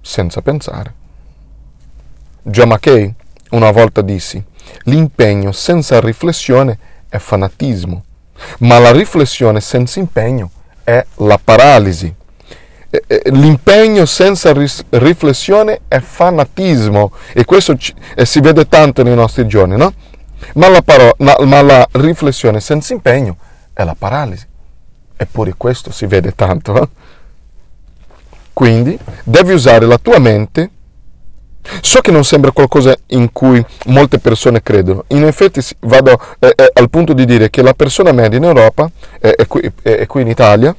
senza 0.00 0.40
pensare. 0.40 0.94
John 2.42 2.68
Mackay 2.68 3.12
una 3.50 3.72
volta 3.72 4.00
dissi, 4.00 4.42
l'impegno 4.84 5.50
senza 5.50 6.00
riflessione 6.00 6.78
è 7.08 7.18
fanatismo, 7.18 8.04
ma 8.60 8.78
la 8.78 8.92
riflessione 8.92 9.60
senza 9.60 9.98
impegno 9.98 10.50
è 10.84 11.04
la 11.16 11.38
paralisi. 11.42 12.14
L'impegno 13.30 14.06
senza 14.06 14.52
riflessione 14.90 15.80
è 15.88 15.98
fanatismo 15.98 17.12
e 17.34 17.44
questo 17.44 17.76
si 17.78 18.40
vede 18.40 18.68
tanto 18.68 19.02
nei 19.02 19.14
nostri 19.14 19.46
giorni, 19.46 19.76
no? 19.76 19.92
Ma 20.54 20.68
la, 20.68 20.82
parola, 20.82 21.14
ma 21.18 21.62
la 21.62 21.86
riflessione 21.92 22.60
senza 22.60 22.92
impegno 22.92 23.36
è 23.72 23.84
la 23.84 23.94
paralisi. 23.98 24.46
Eppure 25.16 25.54
questo 25.56 25.90
si 25.90 26.06
vede 26.06 26.34
tanto. 26.34 26.82
Eh? 26.82 26.88
Quindi 28.52 28.98
devi 29.22 29.52
usare 29.52 29.86
la 29.86 29.98
tua 29.98 30.18
mente. 30.18 30.70
So 31.80 32.00
che 32.00 32.12
non 32.12 32.24
sembra 32.24 32.52
qualcosa 32.52 32.96
in 33.08 33.32
cui 33.32 33.64
molte 33.86 34.18
persone 34.18 34.62
credono. 34.62 35.04
In 35.08 35.24
effetti 35.24 35.60
vado 35.80 36.18
eh, 36.38 36.52
eh, 36.54 36.70
al 36.72 36.88
punto 36.88 37.12
di 37.12 37.24
dire 37.24 37.50
che 37.50 37.60
la 37.60 37.74
persona 37.74 38.12
media 38.12 38.38
in 38.38 38.44
Europa 38.44 38.88
e 39.20 39.34
eh, 39.36 39.46
qui, 39.46 39.72
eh, 39.82 40.06
qui 40.06 40.22
in 40.22 40.28
Italia 40.28 40.74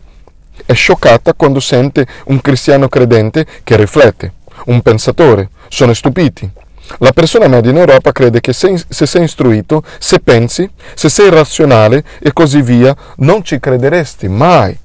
è 0.66 0.74
scioccata 0.74 1.34
quando 1.34 1.60
sente 1.60 2.06
un 2.26 2.42
cristiano 2.42 2.88
credente 2.88 3.46
che 3.64 3.76
riflette, 3.76 4.34
un 4.66 4.82
pensatore. 4.82 5.50
Sono 5.70 5.94
stupiti. 5.94 6.50
La 7.00 7.12
persona 7.12 7.48
media 7.48 7.72
in 7.72 7.78
Europa 7.78 8.12
crede 8.12 8.40
che 8.40 8.54
se, 8.54 8.82
se, 8.88 9.06
sei 9.06 9.24
istruito, 9.24 9.84
se 10.00 10.20
pensi, 10.20 10.70
se 10.94 11.10
sei 11.10 11.30
razionale 11.30 12.04
e 12.20 12.32
così 12.32 12.62
via, 12.62 12.96
non 13.18 13.44
ci 13.44 13.60
crederesti 13.60 14.28
mai. 14.30 14.78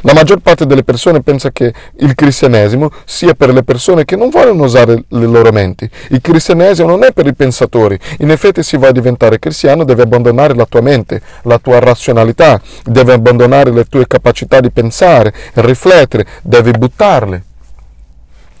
La 0.00 0.12
maggior 0.14 0.40
parte 0.40 0.66
delle 0.66 0.82
persone 0.82 1.22
pensa 1.22 1.50
che 1.52 1.72
il 1.98 2.14
cristianesimo 2.14 2.90
sia 3.04 3.34
per 3.34 3.52
le 3.52 3.62
persone 3.62 4.04
che 4.04 4.16
non 4.16 4.30
vogliono 4.30 4.64
usare 4.64 5.04
le 5.06 5.26
loro 5.26 5.52
menti. 5.52 5.88
Il 6.08 6.20
cristianesimo 6.20 6.88
non 6.88 7.04
è 7.04 7.12
per 7.12 7.26
i 7.26 7.34
pensatori. 7.34 7.98
In 8.18 8.30
effetti, 8.30 8.62
se 8.62 8.78
vuoi 8.78 8.92
diventare 8.92 9.38
cristiano, 9.38 9.84
devi 9.84 10.00
abbandonare 10.00 10.54
la 10.54 10.66
tua 10.66 10.80
mente, 10.80 11.22
la 11.42 11.58
tua 11.58 11.78
razionalità, 11.78 12.60
devi 12.84 13.12
abbandonare 13.12 13.70
le 13.70 13.84
tue 13.84 14.06
capacità 14.08 14.60
di 14.60 14.70
pensare, 14.70 15.32
riflettere, 15.54 16.26
devi 16.42 16.72
buttarle. 16.72 17.44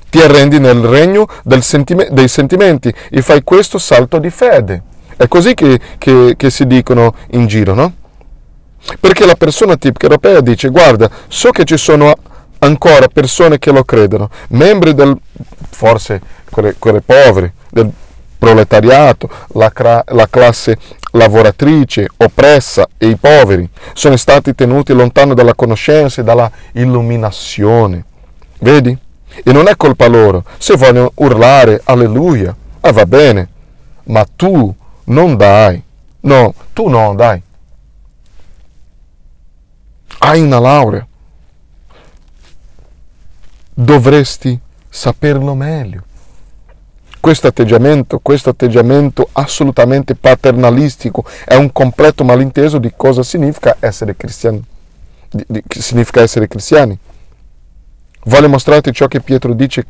Ti 0.08 0.22
arrendi 0.22 0.60
nel 0.60 0.80
regno 0.80 1.26
sentime- 1.58 2.08
dei 2.12 2.28
sentimenti 2.28 2.94
e 3.10 3.20
fai 3.20 3.42
questo 3.42 3.78
salto 3.78 4.18
di 4.18 4.30
fede. 4.30 4.82
È 5.16 5.26
così 5.26 5.54
che, 5.54 5.80
che, 5.98 6.34
che 6.36 6.50
si 6.50 6.66
dicono 6.66 7.14
in 7.30 7.46
giro, 7.46 7.74
no? 7.74 7.92
Perché 9.00 9.26
la 9.26 9.34
persona 9.34 9.76
tipica 9.76 10.06
europea 10.06 10.40
dice, 10.40 10.68
guarda, 10.68 11.10
so 11.28 11.50
che 11.50 11.64
ci 11.64 11.76
sono 11.76 12.14
ancora 12.60 13.08
persone 13.08 13.58
che 13.58 13.70
lo 13.70 13.84
credono, 13.84 14.30
membri 14.48 14.94
del, 14.94 15.16
forse 15.70 16.20
quelle, 16.50 16.76
quelle 16.78 17.00
povere, 17.00 17.52
del 17.70 17.90
proletariato, 18.38 19.28
la, 19.54 19.72
la, 20.06 20.28
classe 20.28 20.78
lavoratrice, 21.12 22.06
oppressa 22.18 22.86
e 22.96 23.08
i 23.08 23.16
poveri 23.16 23.68
sono 23.92 24.16
stati 24.16 24.54
tenuti 24.54 24.92
lontano 24.92 25.34
dalla 25.34 25.54
conoscenza 25.54 26.20
e 26.20 26.24
dalla 26.24 26.50
illuminazione. 26.72 28.04
Vedi? 28.60 28.96
E 29.42 29.52
non 29.52 29.68
è 29.68 29.76
colpa 29.76 30.06
loro. 30.06 30.44
Se 30.58 30.76
vogliono 30.76 31.12
urlare 31.16 31.80
alleluia, 31.84 32.54
ah, 32.80 32.92
va 32.92 33.04
bene, 33.04 33.48
ma 34.04 34.24
tu 34.36 34.72
non 35.04 35.36
dai. 35.36 35.82
No, 36.20 36.54
tu 36.72 36.88
non 36.88 37.16
dai 37.16 37.42
hai 40.18 40.40
una 40.40 40.58
laurea. 40.58 41.06
Dovresti 43.74 44.58
saperlo 44.88 45.54
meglio. 45.54 46.04
Questo 47.20 47.48
atteggiamento, 47.48 48.20
questo 48.20 48.50
atteggiamento 48.50 49.28
assolutamente 49.32 50.14
paternalistico 50.14 51.24
è 51.44 51.56
un 51.56 51.72
completo 51.72 52.24
malinteso 52.24 52.78
di 52.78 52.92
cosa 52.96 53.22
significa 53.22 53.76
essere 53.80 54.16
cristiani. 54.16 54.62
Di, 55.28 55.44
di, 55.46 55.62
significa 55.68 56.20
essere 56.20 56.46
cristiani. 56.46 56.96
Voglio 58.24 58.48
mostrarti 58.48 58.92
ciò 58.92 59.08
che 59.08 59.20
Pietro 59.20 59.52
dice 59.54 59.86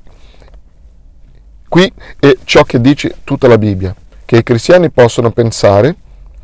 qui 1.69 1.93
e 2.19 2.39
ciò 2.45 2.65
che 2.65 2.81
dice 2.81 3.17
tutta 3.23 3.49
la 3.49 3.59
Bibbia, 3.59 3.95
che 4.25 4.39
i 4.39 4.43
cristiani 4.43 4.91
possono 4.91 5.31
pensare 5.31 5.95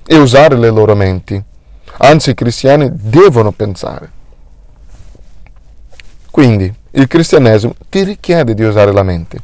e 0.07 0.19
usare 0.19 0.57
le 0.57 0.71
loro 0.71 0.95
menti 0.95 1.43
Anzi, 1.99 2.31
i 2.31 2.35
cristiani 2.35 2.91
devono 2.93 3.53
pensare. 3.53 4.21
Quindi 6.31 6.73
il 6.93 7.07
cristianesimo 7.07 7.75
ti 7.89 8.05
richiede 8.05 8.55
di 8.55 8.63
usare 8.63 8.93
la 8.93 9.03
mente, 9.03 9.39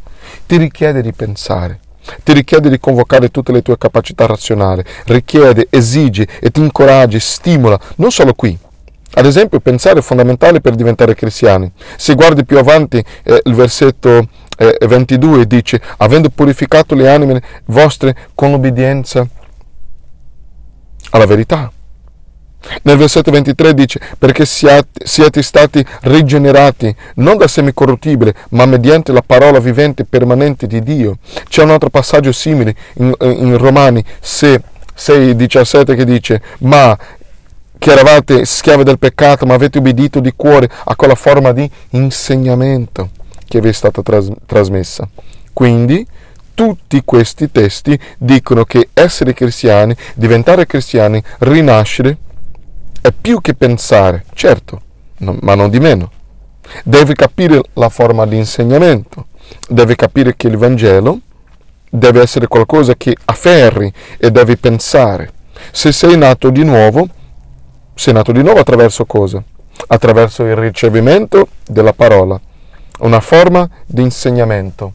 ti 0.46 0.56
richiede 0.56 1.02
di 1.02 1.12
pensare, 1.12 1.80
ti 2.24 2.32
richiede 2.32 2.70
di 2.70 2.78
convocare 2.78 3.30
tutte 3.30 3.52
le 3.52 3.62
tue 3.62 3.76
capacità 3.76 4.26
razionali, 4.26 4.82
richiede, 5.04 5.66
esige 5.70 6.26
e 6.40 6.50
ti 6.50 6.60
incoraggia, 6.60 7.18
stimola, 7.18 7.78
non 7.96 8.10
solo 8.10 8.32
qui. 8.32 8.58
Ad 9.12 9.26
esempio, 9.26 9.60
pensare 9.60 10.00
è 10.00 10.02
fondamentale 10.02 10.60
per 10.60 10.74
diventare 10.74 11.14
cristiani. 11.14 11.70
Se 11.96 12.14
guardi 12.14 12.44
più 12.44 12.58
avanti 12.58 13.02
eh, 13.22 13.40
il 13.44 13.54
versetto 13.54 14.28
eh, 14.56 14.78
22 14.86 15.46
dice, 15.46 15.80
avendo 15.98 16.28
purificato 16.30 16.94
le 16.94 17.10
anime 17.10 17.42
vostre 17.66 18.16
con 18.34 18.50
l'obbedienza 18.50 19.26
alla 21.10 21.26
verità. 21.26 21.72
Nel 22.82 22.96
versetto 22.96 23.30
23 23.30 23.74
dice, 23.74 24.00
perché 24.18 24.44
siate, 24.44 25.04
siate 25.04 25.42
stati 25.42 25.84
rigenerati 26.02 26.94
non 27.16 27.36
da 27.36 27.46
semi 27.46 27.72
corruttibile, 27.72 28.34
ma 28.50 28.66
mediante 28.66 29.12
la 29.12 29.22
parola 29.24 29.60
vivente 29.60 30.02
e 30.02 30.06
permanente 30.08 30.66
di 30.66 30.82
Dio. 30.82 31.18
C'è 31.48 31.62
un 31.62 31.70
altro 31.70 31.90
passaggio 31.90 32.32
simile 32.32 32.74
in, 32.94 33.14
in 33.20 33.56
Romani 33.56 34.04
6, 34.20 34.58
6, 34.94 35.36
17 35.36 35.94
che 35.94 36.04
dice, 36.04 36.42
ma 36.60 36.96
che 37.78 37.92
eravate 37.92 38.44
schiavi 38.44 38.82
del 38.82 38.98
peccato, 38.98 39.46
ma 39.46 39.54
avete 39.54 39.78
ubbidito 39.78 40.18
di 40.20 40.32
cuore 40.34 40.68
a 40.84 40.96
quella 40.96 41.14
forma 41.14 41.52
di 41.52 41.70
insegnamento 41.90 43.10
che 43.46 43.60
vi 43.60 43.68
è 43.68 43.72
stata 43.72 44.02
tras- 44.02 44.30
trasmessa. 44.46 45.08
Quindi 45.52 46.06
tutti 46.54 47.02
questi 47.04 47.52
testi 47.52 47.98
dicono 48.18 48.64
che 48.64 48.88
essere 48.92 49.32
cristiani, 49.32 49.96
diventare 50.14 50.66
cristiani, 50.66 51.22
rinascere, 51.38 52.18
è 53.00 53.12
più 53.12 53.40
che 53.40 53.54
pensare, 53.54 54.24
certo, 54.34 54.80
no, 55.18 55.36
ma 55.40 55.54
non 55.54 55.70
di 55.70 55.80
meno. 55.80 56.10
Deve 56.84 57.14
capire 57.14 57.60
la 57.74 57.88
forma 57.88 58.26
di 58.26 58.36
insegnamento, 58.36 59.26
deve 59.68 59.94
capire 59.96 60.36
che 60.36 60.48
il 60.48 60.56
Vangelo 60.56 61.20
deve 61.90 62.20
essere 62.20 62.46
qualcosa 62.48 62.94
che 62.94 63.16
afferri 63.24 63.92
e 64.18 64.30
devi 64.30 64.56
pensare. 64.56 65.32
Se 65.72 65.92
sei 65.92 66.16
nato 66.16 66.50
di 66.50 66.64
nuovo, 66.64 67.08
sei 67.94 68.14
nato 68.14 68.32
di 68.32 68.42
nuovo 68.42 68.60
attraverso 68.60 69.04
cosa? 69.06 69.42
Attraverso 69.86 70.44
il 70.44 70.56
ricevimento 70.56 71.48
della 71.66 71.92
parola, 71.92 72.38
una 73.00 73.20
forma 73.20 73.68
di 73.86 74.02
insegnamento. 74.02 74.92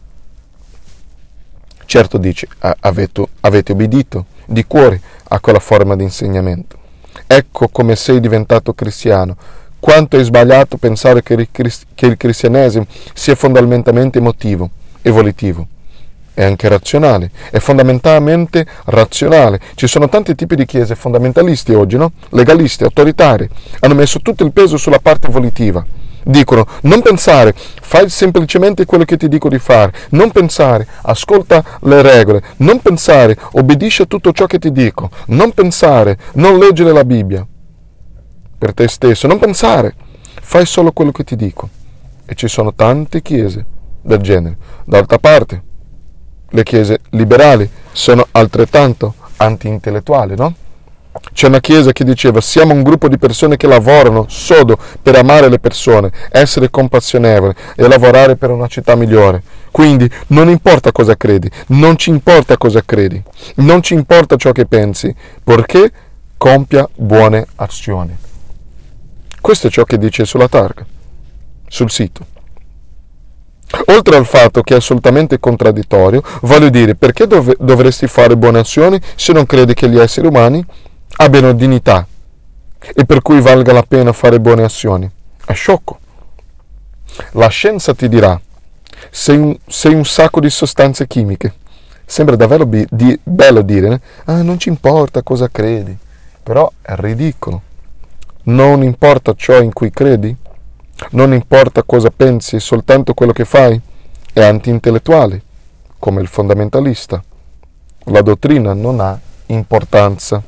Certo 1.86 2.18
dice, 2.18 2.48
avete, 2.60 3.26
avete 3.42 3.72
obbedito 3.72 4.26
di 4.46 4.66
cuore 4.66 5.02
a 5.30 5.40
quella 5.40 5.60
forma 5.60 5.96
di 5.96 6.04
insegnamento. 6.04 6.78
Ecco 7.28 7.68
come 7.70 7.96
sei 7.96 8.20
diventato 8.20 8.74
cristiano. 8.74 9.36
Quanto 9.80 10.18
è 10.18 10.24
sbagliato 10.24 10.78
pensare 10.78 11.22
che 11.22 11.34
il, 11.34 12.18
cristianesimo 12.18 12.86
sia 13.14 13.36
fondamentalmente 13.36 14.20
emotivo 14.20 14.70
e 15.02 15.10
volitivo. 15.10 15.68
È 16.34 16.44
anche 16.44 16.68
razionale, 16.68 17.30
è 17.52 17.60
fondamentalmente 17.60 18.66
razionale. 18.86 19.60
Ci 19.76 19.88
sono 19.88 20.10
tanti 20.10 20.36
tipi 20.36 20.56
di 20.56 20.66
chiese 20.66 20.96
fondamentalisti 20.96 21.74
oggi, 21.74 21.98
no? 21.98 22.14
Legalisti, 22.30 22.84
autoritari. 22.84 23.48
Hanno 23.82 23.94
messo 23.94 24.20
tutto 24.22 24.44
il 24.44 24.52
peso 24.52 24.78
sulla 24.78 25.00
parte 25.00 25.28
volitiva 25.30 25.86
dicono 26.26 26.66
non 26.82 27.02
pensare, 27.02 27.54
fai 27.56 28.10
semplicemente 28.10 28.86
quello 28.86 29.04
che 29.06 29.18
ti 29.18 29.28
dico 29.28 29.50
di 29.50 29.60
fare, 29.60 29.94
non 30.10 30.32
pensare, 30.32 30.88
ascolta 31.04 31.64
le 31.82 32.02
regole, 32.02 32.42
non 32.58 32.80
pensare, 32.80 33.38
obbedisci 33.52 34.04
a 34.04 34.06
tutto 34.06 34.32
ciò 34.32 34.46
che 34.46 34.60
ti 34.60 34.72
dico, 34.72 35.10
non 35.28 35.52
pensare, 35.52 36.18
non 36.34 36.58
leggere 36.58 36.92
la 36.92 37.04
Bibbia 37.04 37.46
per 38.64 38.74
te 38.74 38.88
stesso, 38.88 39.28
non 39.28 39.40
pensare, 39.40 39.94
fai 40.42 40.66
solo 40.66 40.94
quello 40.94 41.12
che 41.12 41.26
ti 41.26 41.36
dico. 41.36 41.68
E 42.26 42.34
ci 42.34 42.48
sono 42.48 42.74
tante 42.74 43.22
chiese 43.22 43.66
del 44.02 44.20
genere. 44.20 44.56
D'altra 44.86 45.18
parte, 45.18 45.64
le 46.48 46.64
chiese 46.64 47.00
liberali 47.10 47.70
sono 47.92 48.26
altrettanto 48.32 49.16
anti-intellettuali, 49.36 50.36
no? 50.38 50.56
C'è 51.32 51.48
una 51.48 51.60
chiesa 51.60 51.92
che 51.92 52.04
diceva 52.04 52.42
siamo 52.42 52.74
un 52.74 52.84
gruppo 52.84 53.08
di 53.08 53.18
persone 53.18 53.56
che 53.56 53.68
lavorano 53.68 54.26
sodo 54.28 54.78
per 55.02 55.16
amare 55.16 55.48
le 55.50 55.60
persone, 55.60 56.12
essere 56.30 56.70
compassionevoli 56.70 57.54
e 57.76 57.88
lavorare 57.88 58.36
per 58.36 58.50
una 58.50 58.68
città 58.68 58.96
migliore. 58.96 59.44
Quindi 59.72 60.10
non 60.28 60.50
importa 60.50 60.92
cosa 60.92 61.16
credi, 61.16 61.50
non 61.68 61.98
ci 61.98 62.10
importa 62.10 62.58
cosa 62.58 62.82
credi, 62.84 63.22
non 63.56 63.82
ci 63.82 63.94
importa 63.94 64.36
ciò 64.36 64.52
che 64.52 64.66
pensi, 64.66 65.14
perché 65.44 65.92
compia 66.38 66.88
buone 66.94 67.46
azioni. 67.56 68.16
Questo 69.40 69.68
è 69.68 69.70
ciò 69.70 69.84
che 69.84 69.98
dice 69.98 70.26
sulla 70.26 70.48
targa, 70.48 70.86
sul 71.68 71.92
sito. 71.92 72.26
Oltre 73.88 74.16
al 74.16 74.26
fatto 74.26 74.62
che 74.62 74.76
è 74.76 74.78
assolutamente 74.78 75.40
contraddittorio, 75.40 76.22
voglio 76.42 76.70
dire, 76.70 76.96
perché 76.96 77.26
dov- 77.26 77.58
dovresti 77.60 78.06
fare 78.08 78.38
buone 78.38 78.60
azioni 78.60 79.00
se 79.16 79.34
non 79.34 79.46
credi 79.46 79.74
che 79.74 79.90
gli 79.90 79.98
esseri 79.98 80.28
umani 80.28 80.64
abbiano 81.18 81.54
dignità 81.54 82.08
e 82.80 83.06
per 83.06 83.22
cui 83.22 83.40
valga 83.40 83.72
la 83.72 83.84
pena 83.84 84.12
fare 84.12 84.40
buone 84.40 84.64
azioni. 84.64 85.10
È 85.46 85.54
sciocco. 85.54 86.00
La 87.32 87.48
scienza 87.48 87.94
ti 87.94 88.10
dirà, 88.10 88.40
sei 89.10 89.38
un, 89.38 89.58
sei 89.68 89.94
un 89.94 90.06
sacco 90.06 90.40
di 90.40 90.50
sostanze 90.50 91.08
chimiche. 91.08 91.54
Sembra 92.06 92.36
davvero 92.36 92.66
bi- 92.66 92.86
di, 92.90 93.18
bello 93.24 93.62
dire, 93.62 94.02
ah, 94.26 94.42
non 94.42 94.60
ci 94.60 94.70
importa 94.70 95.24
cosa 95.24 95.50
credi, 95.50 95.96
però 96.42 96.70
è 96.82 96.94
ridicolo. 96.96 97.62
Non 98.46 98.84
importa 98.84 99.34
ciò 99.36 99.62
in 99.62 99.72
cui 99.72 99.90
credi, 99.90 100.36
non 101.12 101.34
importa 101.34 101.84
cosa 101.84 102.10
pensi, 102.10 102.60
soltanto 102.60 103.14
quello 103.14 103.32
che 103.32 103.46
fai. 103.46 103.80
È 104.34 104.44
anti-intellettuale, 104.44 105.42
come 106.00 106.22
il 106.22 106.28
fondamentalista. 106.28 107.24
La 108.06 108.22
dottrina 108.22 108.74
non 108.74 109.00
ha 109.00 109.18
importanza. 109.48 110.42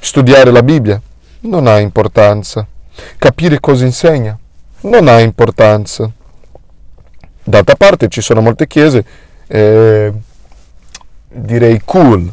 Studiare 0.00 0.50
la 0.50 0.62
Bibbia 0.62 1.00
non 1.40 1.66
ha 1.66 1.78
importanza. 1.78 2.66
Capire 3.16 3.60
cosa 3.60 3.84
insegna 3.84 4.38
non 4.82 5.08
ha 5.08 5.20
importanza. 5.20 6.10
D'altra 7.42 7.74
parte 7.76 8.08
ci 8.08 8.20
sono 8.20 8.40
molte 8.40 8.66
chiese, 8.66 9.04
eh, 9.46 10.12
direi 11.28 11.80
cool, 11.84 12.30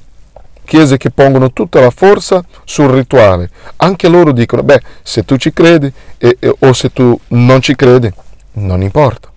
chiese 0.66 0.98
che 0.98 1.10
pongono 1.10 1.54
tutta 1.54 1.80
la 1.80 1.90
forza 1.90 2.44
sul 2.66 2.90
rituale. 2.90 3.50
Anche 3.78 4.08
loro 4.10 4.32
dicono, 4.32 4.64
beh, 4.64 4.82
se 5.02 5.24
tu 5.24 5.38
ci 5.38 5.54
credi 5.54 5.92
e, 6.18 6.38
e, 6.40 6.56
o 6.60 6.74
se 6.74 6.92
tu 6.92 7.18
non 7.30 7.62
ci 7.62 7.76
credi, 7.76 8.12
non 8.54 8.82
importa. 8.82 9.32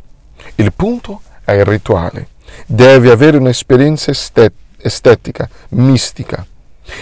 Il 0.57 0.73
punto 0.73 1.23
è 1.45 1.53
il 1.53 1.65
rituale. 1.65 2.29
Devi 2.67 3.09
avere 3.09 3.37
un'esperienza 3.37 4.11
estetica, 4.11 5.49
mistica. 5.71 6.45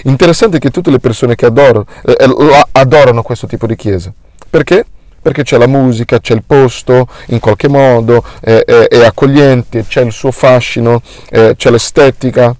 Interessante 0.04 0.58
che 0.58 0.70
tutte 0.70 0.90
le 0.90 0.98
persone 0.98 1.34
che 1.34 1.46
adorano, 1.46 1.86
eh, 2.04 2.16
eh 2.18 2.64
adorano 2.72 3.22
questo 3.22 3.46
tipo 3.46 3.66
di 3.66 3.76
chiesa. 3.76 4.12
Perché? 4.48 4.84
Perché 5.20 5.42
c'è 5.42 5.58
la 5.58 5.66
musica, 5.66 6.20
c'è 6.20 6.34
il 6.34 6.44
posto, 6.44 7.08
in 7.26 7.40
qualche 7.40 7.68
modo, 7.68 8.24
è, 8.40 8.62
è, 8.64 8.88
è 8.88 9.04
accogliente, 9.04 9.84
c'è 9.84 10.02
il 10.02 10.12
suo 10.12 10.30
fascino, 10.30 11.02
eh, 11.30 11.54
c'è 11.56 11.70
l'estetica. 11.70 12.54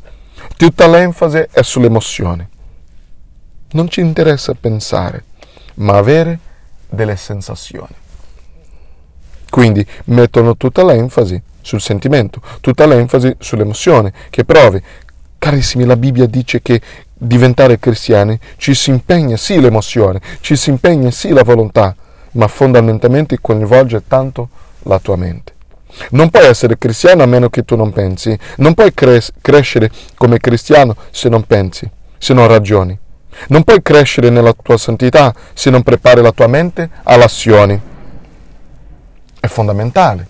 Tutta 0.56 0.86
l'enfasi 0.88 1.46
è 1.50 1.62
sull'emozione. 1.62 2.48
Non 3.70 3.88
ci 3.88 4.00
interessa 4.00 4.54
pensare, 4.54 5.24
ma 5.74 5.96
avere 5.96 6.38
delle 6.88 7.16
sensazioni. 7.16 7.94
Quindi 9.48 9.86
mettono 10.06 10.56
tutta 10.56 10.84
l'enfasi 10.84 11.40
sul 11.60 11.80
sentimento, 11.80 12.40
tutta 12.60 12.86
l'enfasi 12.86 13.34
sull'emozione 13.38 14.12
che 14.30 14.44
provi. 14.44 14.82
Carissimi, 15.38 15.84
la 15.84 15.96
Bibbia 15.96 16.26
dice 16.26 16.62
che 16.62 16.80
diventare 17.18 17.78
cristiani 17.78 18.38
ci 18.56 18.74
si 18.74 18.90
impegna 18.90 19.36
sì 19.36 19.60
l'emozione, 19.60 20.20
ci 20.40 20.56
si 20.56 20.70
impegna 20.70 21.10
sì 21.10 21.30
la 21.30 21.42
volontà, 21.42 21.94
ma 22.32 22.46
fondamentalmente 22.48 23.38
coinvolge 23.40 24.02
tanto 24.06 24.48
la 24.82 24.98
tua 24.98 25.16
mente. 25.16 25.54
Non 26.10 26.28
puoi 26.28 26.46
essere 26.46 26.76
cristiano 26.76 27.22
a 27.22 27.26
meno 27.26 27.48
che 27.48 27.64
tu 27.64 27.74
non 27.74 27.92
pensi, 27.92 28.38
non 28.56 28.74
puoi 28.74 28.92
cres- 28.92 29.32
crescere 29.40 29.90
come 30.14 30.38
cristiano 30.38 30.94
se 31.10 31.28
non 31.28 31.44
pensi, 31.44 31.88
se 32.18 32.34
non 32.34 32.46
ragioni. 32.46 32.98
Non 33.48 33.64
puoi 33.64 33.82
crescere 33.82 34.30
nella 34.30 34.54
tua 34.54 34.76
santità 34.76 35.34
se 35.54 35.70
non 35.70 35.82
prepari 35.82 36.20
la 36.20 36.32
tua 36.32 36.46
mente 36.46 36.88
all'azione. 37.04 37.94
È 39.40 39.46
fondamentale. 39.46 40.28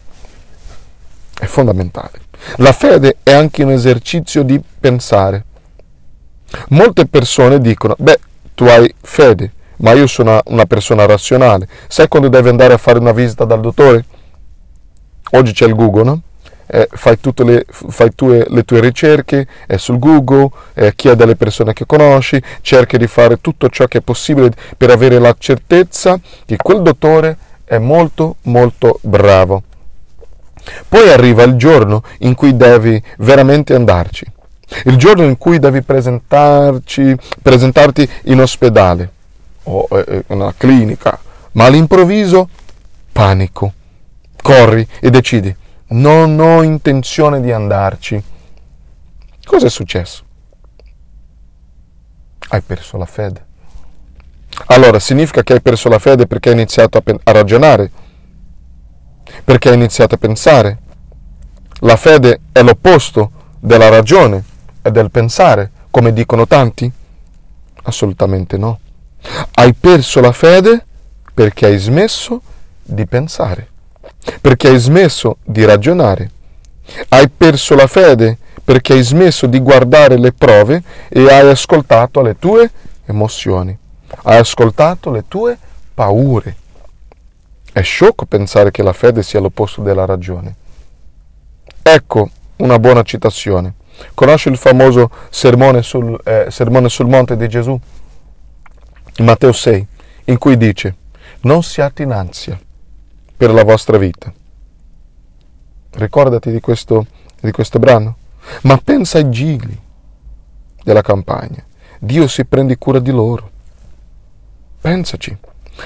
È 1.38 1.46
fondamentale. 1.46 2.20
La 2.56 2.72
fede 2.72 3.16
è 3.22 3.32
anche 3.32 3.62
un 3.62 3.70
esercizio 3.70 4.42
di 4.42 4.60
pensare. 4.78 5.45
Molte 6.68 7.06
persone 7.06 7.58
dicono, 7.58 7.94
beh, 7.98 8.18
tu 8.54 8.64
hai 8.64 8.92
fede, 9.02 9.52
ma 9.78 9.92
io 9.92 10.06
sono 10.06 10.40
una 10.46 10.64
persona 10.64 11.06
razionale. 11.06 11.68
Sai 11.88 12.08
quando 12.08 12.28
devi 12.28 12.48
andare 12.48 12.72
a 12.72 12.78
fare 12.78 12.98
una 12.98 13.12
visita 13.12 13.44
dal 13.44 13.60
dottore? 13.60 14.04
Oggi 15.32 15.52
c'è 15.52 15.66
il 15.66 15.74
Google, 15.74 16.04
no? 16.04 16.20
Eh, 16.68 16.88
fai 16.90 17.16
le, 17.22 17.64
fai 17.68 18.12
tue, 18.14 18.44
le 18.48 18.64
tue 18.64 18.80
ricerche 18.80 19.46
eh, 19.66 19.78
sul 19.78 19.98
Google, 19.98 20.48
eh, 20.74 20.94
chiedi 20.96 21.22
alle 21.22 21.36
persone 21.36 21.72
che 21.72 21.86
conosci, 21.86 22.42
cerchi 22.60 22.98
di 22.98 23.06
fare 23.06 23.40
tutto 23.40 23.68
ciò 23.68 23.86
che 23.86 23.98
è 23.98 24.00
possibile 24.00 24.50
per 24.76 24.90
avere 24.90 25.20
la 25.20 25.34
certezza 25.38 26.18
che 26.44 26.56
quel 26.56 26.82
dottore 26.82 27.36
è 27.64 27.78
molto 27.78 28.36
molto 28.42 28.98
bravo. 29.02 29.62
Poi 30.88 31.08
arriva 31.08 31.44
il 31.44 31.54
giorno 31.54 32.02
in 32.20 32.34
cui 32.34 32.56
devi 32.56 33.00
veramente 33.18 33.72
andarci 33.72 34.34
il 34.84 34.96
giorno 34.96 35.24
in 35.24 35.38
cui 35.38 35.58
devi 35.58 35.82
presentarti 35.82 37.18
in 38.24 38.40
ospedale 38.40 39.12
o 39.64 39.86
in 39.90 40.04
eh, 40.06 40.24
una 40.28 40.52
clinica, 40.56 41.18
ma 41.52 41.66
all'improvviso 41.66 42.48
panico, 43.12 43.72
corri 44.42 44.86
e 45.00 45.10
decidi, 45.10 45.54
non 45.88 46.38
ho 46.38 46.62
intenzione 46.62 47.40
di 47.40 47.52
andarci. 47.52 48.22
Cosa 49.44 49.66
è 49.66 49.70
successo? 49.70 50.24
Hai 52.48 52.60
perso 52.60 52.96
la 52.96 53.06
fede. 53.06 53.44
Allora 54.66 54.98
significa 54.98 55.42
che 55.42 55.54
hai 55.54 55.60
perso 55.60 55.88
la 55.88 55.98
fede 55.98 56.26
perché 56.26 56.48
hai 56.48 56.54
iniziato 56.54 56.98
a, 56.98 57.00
pen- 57.00 57.20
a 57.22 57.30
ragionare, 57.30 57.90
perché 59.44 59.68
hai 59.68 59.74
iniziato 59.74 60.16
a 60.16 60.18
pensare. 60.18 60.78
La 61.80 61.96
fede 61.96 62.40
è 62.52 62.62
l'opposto 62.62 63.30
della 63.60 63.88
ragione 63.88 64.54
e 64.86 64.92
del 64.92 65.10
pensare, 65.10 65.70
come 65.90 66.12
dicono 66.12 66.46
tanti? 66.46 66.90
Assolutamente 67.82 68.56
no. 68.56 68.78
Hai 69.54 69.72
perso 69.72 70.20
la 70.20 70.30
fede 70.30 70.86
perché 71.34 71.66
hai 71.66 71.78
smesso 71.78 72.40
di 72.84 73.04
pensare, 73.04 73.68
perché 74.40 74.68
hai 74.68 74.78
smesso 74.78 75.38
di 75.42 75.64
ragionare. 75.64 76.30
Hai 77.08 77.28
perso 77.28 77.74
la 77.74 77.88
fede 77.88 78.38
perché 78.62 78.92
hai 78.92 79.02
smesso 79.02 79.48
di 79.48 79.58
guardare 79.58 80.18
le 80.18 80.32
prove 80.32 80.80
e 81.08 81.28
hai 81.32 81.50
ascoltato 81.50 82.22
le 82.22 82.38
tue 82.38 82.70
emozioni, 83.06 83.76
hai 84.22 84.38
ascoltato 84.38 85.10
le 85.10 85.24
tue 85.26 85.58
paure. 85.94 86.56
È 87.72 87.82
sciocco 87.82 88.24
pensare 88.24 88.70
che 88.70 88.84
la 88.84 88.92
fede 88.92 89.24
sia 89.24 89.40
l'opposto 89.40 89.82
della 89.82 90.04
ragione. 90.04 90.54
Ecco 91.82 92.30
una 92.58 92.78
buona 92.78 93.02
citazione. 93.02 93.74
Conosci 94.14 94.48
il 94.48 94.56
famoso 94.56 95.10
sermone 95.30 95.82
sul, 95.82 96.18
eh, 96.24 96.46
sermone 96.50 96.88
sul 96.88 97.06
monte 97.06 97.36
di 97.36 97.48
Gesù? 97.48 97.78
Matteo 99.18 99.52
6, 99.52 99.86
in 100.24 100.38
cui 100.38 100.56
dice, 100.56 100.96
non 101.40 101.62
siate 101.62 102.02
in 102.02 102.12
ansia 102.12 102.58
per 103.36 103.50
la 103.52 103.64
vostra 103.64 103.98
vita. 103.98 104.32
Ricordati 105.92 106.50
di 106.50 106.60
questo, 106.60 107.06
di 107.40 107.50
questo 107.50 107.78
brano? 107.78 108.16
Ma 108.62 108.76
pensa 108.76 109.18
ai 109.18 109.30
gigli 109.30 109.78
della 110.82 111.02
campagna. 111.02 111.64
Dio 111.98 112.28
si 112.28 112.44
prende 112.44 112.76
cura 112.78 112.98
di 112.98 113.10
loro. 113.10 113.50
Pensaci. 114.80 115.36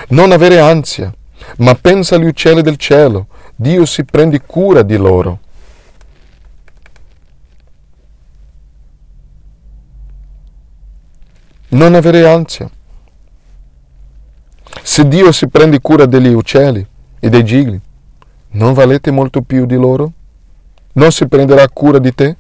Non 0.09 0.33
avere 0.33 0.59
ansia, 0.61 1.13
ma 1.59 1.75
pensa 1.75 2.17
agli 2.17 2.27
uccelli 2.27 2.63
del 2.63 2.77
cielo. 2.77 3.29
Dio 3.55 3.85
si 3.87 4.05
prende 4.05 4.43
cura 4.43 4.83
di 4.83 4.97
loro. 4.97 5.39
Non 11.71 11.95
avere 11.95 12.27
ansia. 12.27 12.69
Se 14.83 15.07
Dio 15.07 15.31
si 15.33 15.49
prende 15.49 15.81
cura 15.81 16.07
degli 16.07 16.33
uccelli 16.33 16.85
e 17.19 17.29
dei 17.29 17.45
gigli, 17.45 17.79
non 18.53 18.73
valete 18.73 19.11
molto 19.11 19.43
più 19.43 19.67
di 19.67 19.77
loro? 19.77 20.13
Non 20.95 21.13
si 21.13 21.29
prenderà 21.29 21.69
cura 21.69 21.99
di 21.99 22.13
te? 22.15 22.37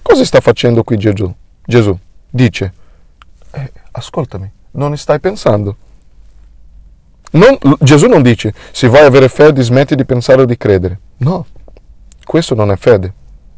Cosa 0.00 0.24
sta 0.24 0.40
facendo 0.40 0.82
qui 0.82 0.96
Gesù? 0.96 1.32
Gesù 1.64 1.96
dice, 2.30 2.72
eh, 3.50 3.72
ascoltami, 3.90 4.50
non 4.72 4.90
ne 4.90 4.96
stai 4.96 5.20
pensando. 5.20 5.76
Non, 7.32 7.58
Gesù 7.80 8.08
non 8.08 8.22
dice, 8.22 8.54
se 8.72 8.88
vuoi 8.88 9.04
avere 9.04 9.28
fede 9.28 9.62
smetti 9.62 9.94
di 9.94 10.04
pensare 10.04 10.42
o 10.42 10.44
di 10.46 10.56
credere. 10.56 10.98
No, 11.18 11.46
questo 12.24 12.54
non 12.54 12.70
è 12.70 12.76
fede. 12.76 13.12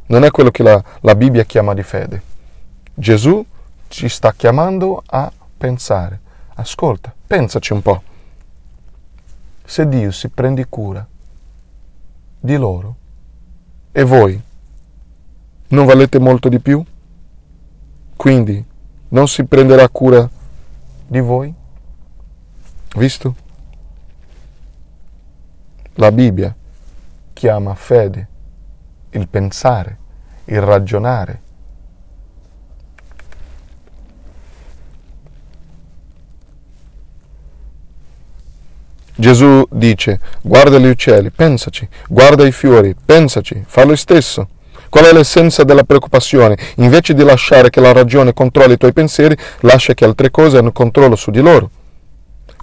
Non 0.07 0.25
è 0.25 0.31
quello 0.31 0.51
che 0.51 0.63
la, 0.63 0.83
la 1.01 1.15
Bibbia 1.15 1.45
chiama 1.45 1.75
di 1.75 1.83
fede. 1.83 2.23
Gesù 2.93 3.45
ci 3.95 4.09
sta 4.09 4.33
chiamando 4.33 5.05
a 5.07 5.31
pensare. 5.57 6.21
Ascolta, 6.55 7.15
pensaci 7.29 7.73
un 7.73 7.81
po'. 7.81 8.03
Se 9.65 9.89
Dio 9.89 10.11
si 10.11 10.31
prende 10.31 10.67
cura 10.69 11.07
di 12.41 12.57
loro 12.57 12.97
e 13.93 14.03
voi 14.03 14.43
non 15.69 15.87
valete 15.87 16.19
molto 16.19 16.49
di 16.49 16.59
più? 16.59 16.85
Quindi 18.17 18.65
non 19.11 19.29
si 19.29 19.45
prenderà 19.45 19.89
cura 19.89 20.29
di 21.07 21.21
voi? 21.21 21.55
Visto? 22.97 23.35
La 25.95 26.11
Bibbia 26.11 26.53
chiama 27.33 27.77
fede 27.77 28.29
il 29.11 29.29
pensare, 29.29 29.99
il 30.47 30.61
ragionare, 30.61 31.43
Gesù 39.17 39.65
dice, 39.71 40.19
guarda 40.43 40.79
gli 40.79 40.89
uccelli, 40.89 41.31
pensaci, 41.31 41.89
guarda 42.09 42.45
i 42.45 42.51
fiori, 42.51 42.97
pensaci, 43.05 43.63
fa 43.65 43.85
lo 43.85 43.95
stesso. 43.95 44.49
Qual 44.89 45.05
è 45.05 45.13
l'essenza 45.13 45.63
della 45.63 45.85
preoccupazione? 45.85 46.59
Invece 46.77 47.15
di 47.15 47.23
lasciare 47.23 47.71
che 47.71 47.81
la 47.81 47.93
ragione 47.93 48.33
controlli 48.33 48.73
i 48.73 48.77
tuoi 48.77 48.93
pensieri, 48.93 49.37
lascia 49.61 49.95
che 49.95 50.05
altre 50.05 50.33
cose 50.33 50.59
hanno 50.59 50.73
controllo 50.73 51.15
su 51.15 51.31
di 51.31 51.41
loro. 51.41 51.71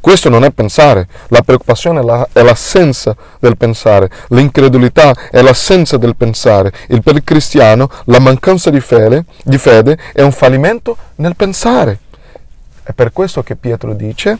Questo 0.02 0.28
non 0.28 0.44
è 0.44 0.52
pensare, 0.52 1.08
la 1.28 1.42
preoccupazione 1.42 2.02
è 2.34 2.42
l'assenza 2.42 3.16
del 3.40 3.56
pensare, 3.56 4.10
l'incredulità 4.30 5.14
è 5.30 5.42
l'assenza 5.42 5.96
del 5.96 6.18
pensare. 6.18 6.74
Il 6.88 7.02
per 7.02 7.16
il 7.16 7.24
cristiano 7.24 7.90
la 8.06 8.20
mancanza 8.20 8.70
di 8.70 8.82
fede, 8.82 9.24
di 9.44 9.58
fede 9.58 9.98
è 10.12 10.22
un 10.22 10.32
fallimento 10.34 10.98
nel 11.16 11.36
pensare. 11.38 12.00
È 12.84 12.92
per 12.92 13.14
questo 13.14 13.42
che 13.42 13.56
Pietro 13.56 13.94
dice, 13.94 14.38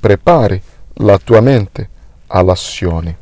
prepari 0.00 0.60
la 0.94 1.18
tua 1.18 1.40
mente 1.40 1.88
all'azione. 2.28 3.18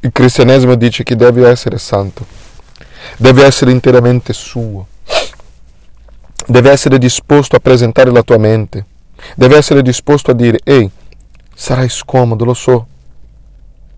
Il 0.00 0.12
cristianesimo 0.12 0.76
dice 0.76 1.02
che 1.02 1.14
devi 1.14 1.42
essere 1.42 1.76
santo, 1.78 2.24
deve 3.18 3.44
essere 3.44 3.70
interamente 3.70 4.32
suo, 4.32 4.86
deve 6.46 6.70
essere 6.70 6.96
disposto 6.98 7.56
a 7.56 7.60
presentare 7.60 8.10
la 8.10 8.22
tua 8.22 8.38
mente, 8.38 8.86
deve 9.36 9.56
essere 9.56 9.82
disposto 9.82 10.30
a 10.30 10.34
dire, 10.34 10.60
ehi, 10.64 10.90
sarai 11.54 11.90
scomodo, 11.90 12.46
lo 12.46 12.54
so, 12.54 12.86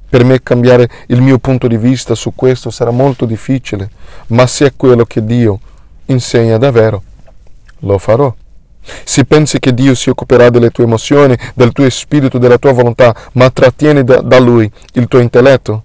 per 0.09 0.24
me 0.24 0.42
cambiare 0.42 0.90
il 1.07 1.22
mio 1.22 1.38
punto 1.38 1.68
di 1.68 1.76
vista 1.76 2.14
su 2.14 2.35
questo 2.35 2.70
sarà 2.70 2.90
molto 2.90 3.24
difficile, 3.24 3.88
ma 4.28 4.46
se 4.46 4.66
è 4.66 4.72
quello 4.76 5.05
che 5.05 5.24
Dio 5.24 5.59
insegna 6.07 6.59
davvero, 6.59 7.02
lo 7.78 7.96
farò. 7.98 8.35
Se 8.83 9.25
pensi 9.25 9.59
che 9.59 9.73
Dio 9.73 9.95
si 9.95 10.11
occuperà 10.11 10.51
delle 10.51 10.71
tue 10.71 10.85
emozioni, 10.85 11.37
del 11.55 11.73
tuo 11.73 11.88
spirito, 11.88 12.38
della 12.38 12.59
tua 12.59 12.73
volontà, 12.73 13.14
ma 13.33 13.51
trattieni 13.51 14.03
da, 14.03 14.21
da 14.21 14.38
Lui 14.38 14.71
il 14.95 15.07
tuo 15.07 15.21
intelletto, 15.21 15.85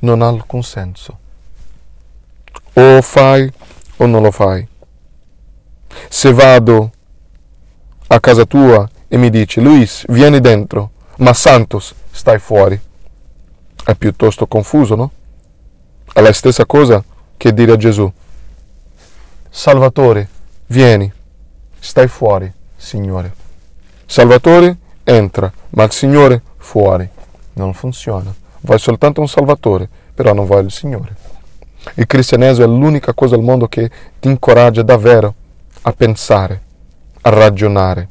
non 0.00 0.22
ha 0.22 0.28
alcun 0.28 0.62
senso. 0.62 1.18
O 2.72 3.00
fai 3.02 3.50
o 3.96 4.06
non 4.06 4.22
lo 4.22 4.30
fai. 4.30 4.66
Se 6.08 6.32
vado 6.32 6.90
a 8.08 8.20
casa 8.20 8.44
tua 8.44 8.88
e 9.08 9.16
mi 9.16 9.30
dici, 9.30 9.60
Luis, 9.60 10.04
vieni 10.08 10.40
dentro, 10.40 10.90
ma 11.18 11.32
Santos, 11.32 11.94
stai 12.10 12.38
fuori. 12.38 12.80
È 13.84 13.94
piuttosto 13.94 14.46
confuso, 14.46 14.94
no? 14.94 15.10
È 16.12 16.20
la 16.20 16.32
stessa 16.32 16.66
cosa 16.66 17.02
che 17.36 17.54
dire 17.54 17.72
a 17.72 17.76
Gesù, 17.76 18.10
Salvatore, 19.48 20.28
vieni 20.66 21.10
stai 21.80 22.06
fuori, 22.06 22.50
Signore. 22.76 23.34
Salvatore 24.06 24.76
entra, 25.02 25.50
ma 25.70 25.84
il 25.84 25.92
Signore 25.92 26.40
fuori. 26.58 27.08
Non 27.54 27.74
funziona. 27.74 28.32
Vuoi 28.60 28.78
soltanto 28.78 29.20
un 29.20 29.28
Salvatore, 29.28 29.88
però 30.14 30.32
non 30.32 30.46
vuoi 30.46 30.64
il 30.64 30.70
Signore. 30.70 31.16
Il 31.94 32.06
cristianesimo 32.06 32.66
è 32.66 32.68
l'unica 32.68 33.14
cosa 33.14 33.34
al 33.34 33.42
mondo 33.42 33.66
che 33.66 33.90
ti 34.20 34.28
incoraggia 34.28 34.82
davvero 34.82 35.34
a 35.82 35.92
pensare, 35.92 36.60
a 37.22 37.30
ragionare. 37.30 38.08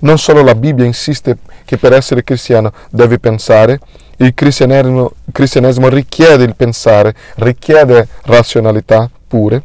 Non 0.00 0.18
solo 0.18 0.42
la 0.42 0.54
Bibbia 0.54 0.84
insiste 0.84 1.38
che 1.64 1.76
per 1.78 1.92
essere 1.92 2.24
cristiano 2.24 2.72
devi 2.90 3.18
pensare, 3.20 3.78
il 4.16 4.34
cristianesimo, 4.34 5.12
il 5.24 5.32
cristianesimo 5.32 5.88
richiede 5.88 6.44
il 6.44 6.56
pensare, 6.56 7.14
richiede 7.36 8.08
razionalità 8.24 9.08
pure. 9.28 9.62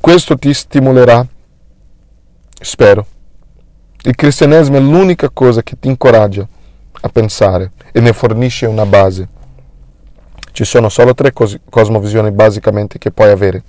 Questo 0.00 0.36
ti 0.36 0.52
stimolerà 0.52 1.24
Spero. 2.62 3.06
Il 4.04 4.14
cristianesimo 4.14 4.76
è 4.76 4.80
l'unica 4.80 5.30
cosa 5.30 5.62
che 5.62 5.76
ti 5.78 5.88
incoraggia 5.88 6.46
a 7.00 7.08
pensare 7.08 7.72
e 7.90 8.00
ne 8.00 8.12
fornisce 8.12 8.66
una 8.66 8.86
base. 8.86 9.28
Ci 10.52 10.64
sono 10.64 10.88
solo 10.88 11.12
tre 11.14 11.32
cos- 11.32 11.58
cosmovisioni 11.68 12.30
basicamente 12.30 12.98
che 12.98 13.10
puoi 13.10 13.30
avere 13.30 13.62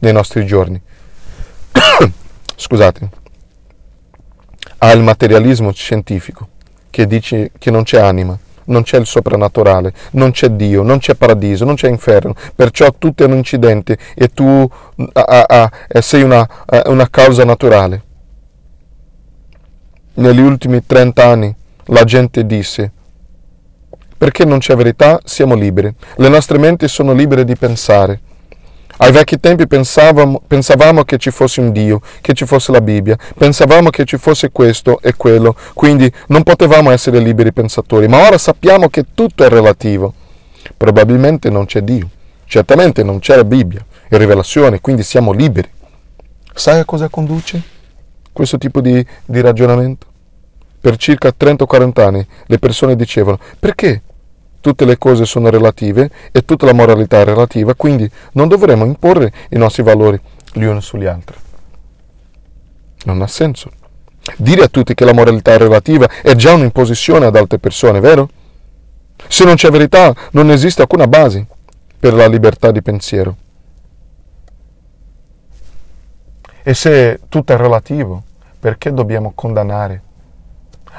nei 0.00 0.12
nostri 0.12 0.44
giorni. 0.44 0.80
Scusate. 2.56 3.10
Ha 4.78 4.90
il 4.90 5.02
materialismo 5.02 5.72
scientifico 5.72 6.48
che 6.90 7.06
dice 7.06 7.52
che 7.56 7.70
non 7.70 7.84
c'è 7.84 8.00
anima, 8.00 8.36
non 8.64 8.82
c'è 8.82 8.98
il 8.98 9.06
soprannaturale, 9.06 9.92
non 10.12 10.32
c'è 10.32 10.48
Dio, 10.50 10.82
non 10.82 10.98
c'è 10.98 11.14
paradiso, 11.14 11.64
non 11.64 11.76
c'è 11.76 11.88
inferno, 11.88 12.34
perciò 12.56 12.92
tutto 12.98 13.22
è 13.22 13.26
un 13.26 13.34
incidente 13.34 13.96
e 14.14 14.28
tu 14.28 14.68
a, 15.12 15.20
a, 15.20 15.70
a, 15.88 16.00
sei 16.00 16.22
una, 16.22 16.48
una 16.86 17.08
causa 17.08 17.44
naturale 17.44 18.10
negli 20.14 20.40
ultimi 20.40 20.84
30 20.84 21.26
anni 21.26 21.54
la 21.86 22.04
gente 22.04 22.44
disse 22.44 22.92
perché 24.22 24.44
non 24.44 24.58
c'è 24.58 24.76
verità 24.76 25.20
siamo 25.24 25.54
liberi, 25.54 25.92
le 26.16 26.28
nostre 26.28 26.56
menti 26.56 26.86
sono 26.86 27.12
libere 27.12 27.44
di 27.44 27.56
pensare. 27.56 28.20
Ai 28.98 29.10
vecchi 29.10 29.40
tempi 29.40 29.66
pensavamo, 29.66 30.40
pensavamo, 30.46 31.02
che 31.02 31.18
ci 31.18 31.32
fosse 31.32 31.60
un 31.60 31.72
Dio, 31.72 32.00
che 32.20 32.32
ci 32.32 32.46
fosse 32.46 32.70
la 32.70 32.80
Bibbia, 32.80 33.18
pensavamo 33.36 33.90
che 33.90 34.04
ci 34.04 34.18
fosse 34.18 34.52
questo 34.52 35.00
e 35.00 35.14
quello, 35.16 35.56
quindi 35.74 36.12
non 36.28 36.44
potevamo 36.44 36.92
essere 36.92 37.18
liberi 37.18 37.52
pensatori, 37.52 38.06
ma 38.06 38.24
ora 38.24 38.38
sappiamo 38.38 38.88
che 38.90 39.06
tutto 39.12 39.42
è 39.44 39.48
relativo. 39.48 40.14
Probabilmente 40.76 41.50
non 41.50 41.64
c'è 41.64 41.80
Dio, 41.80 42.08
certamente 42.44 43.02
non 43.02 43.18
c'è 43.18 43.34
la 43.34 43.44
Bibbia 43.44 43.84
e 44.08 44.18
rivelazione, 44.18 44.80
quindi 44.80 45.02
siamo 45.02 45.32
liberi. 45.32 45.68
Sai 46.54 46.78
a 46.78 46.84
cosa 46.84 47.08
conduce 47.08 47.60
questo 48.32 48.58
tipo 48.58 48.80
di, 48.80 49.04
di 49.24 49.40
ragionamento? 49.40 50.06
Per 50.80 50.96
circa 50.96 51.32
30-40 51.38 52.00
anni 52.00 52.26
le 52.46 52.58
persone 52.58 52.96
dicevano 52.96 53.38
perché 53.58 54.02
tutte 54.60 54.84
le 54.84 54.96
cose 54.96 55.26
sono 55.26 55.50
relative 55.50 56.10
e 56.30 56.44
tutta 56.44 56.66
la 56.66 56.72
moralità 56.72 57.20
è 57.20 57.24
relativa, 57.24 57.74
quindi 57.74 58.10
non 58.32 58.48
dovremmo 58.48 58.84
imporre 58.84 59.32
i 59.50 59.58
nostri 59.58 59.82
valori 59.82 60.18
gli 60.52 60.64
uni 60.64 60.80
sugli 60.80 61.06
altri. 61.06 61.36
Non 63.04 63.20
ha 63.22 63.26
senso. 63.26 63.70
Dire 64.36 64.62
a 64.62 64.68
tutti 64.68 64.94
che 64.94 65.04
la 65.04 65.12
moralità 65.12 65.52
è 65.52 65.58
relativa 65.58 66.08
è 66.22 66.34
già 66.34 66.54
un'imposizione 66.54 67.26
ad 67.26 67.34
altre 67.34 67.58
persone, 67.58 67.98
vero? 67.98 68.28
Se 69.26 69.44
non 69.44 69.56
c'è 69.56 69.70
verità, 69.70 70.14
non 70.32 70.50
esiste 70.50 70.82
alcuna 70.82 71.08
base 71.08 71.46
per 71.98 72.14
la 72.14 72.26
libertà 72.26 72.70
di 72.70 72.82
pensiero. 72.82 73.36
E 76.64 76.74
se 76.74 77.20
tutto 77.28 77.52
è 77.52 77.56
relativo, 77.56 78.22
perché 78.60 78.92
dobbiamo 78.92 79.32
condannare 79.34 80.02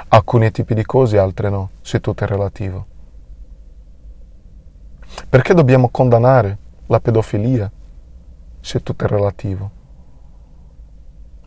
alcuni 0.09 0.51
tipi 0.51 0.73
di 0.73 0.83
cose 0.83 1.15
e 1.15 1.19
altre 1.19 1.49
no, 1.49 1.69
se 1.81 2.01
tutto 2.01 2.25
è 2.25 2.27
relativo? 2.27 2.85
Perché 5.29 5.53
dobbiamo 5.53 5.87
condannare 5.87 6.57
la 6.87 6.99
pedofilia 6.99 7.71
se 8.59 8.83
tutto 8.83 9.05
è 9.05 9.07
relativo? 9.07 9.71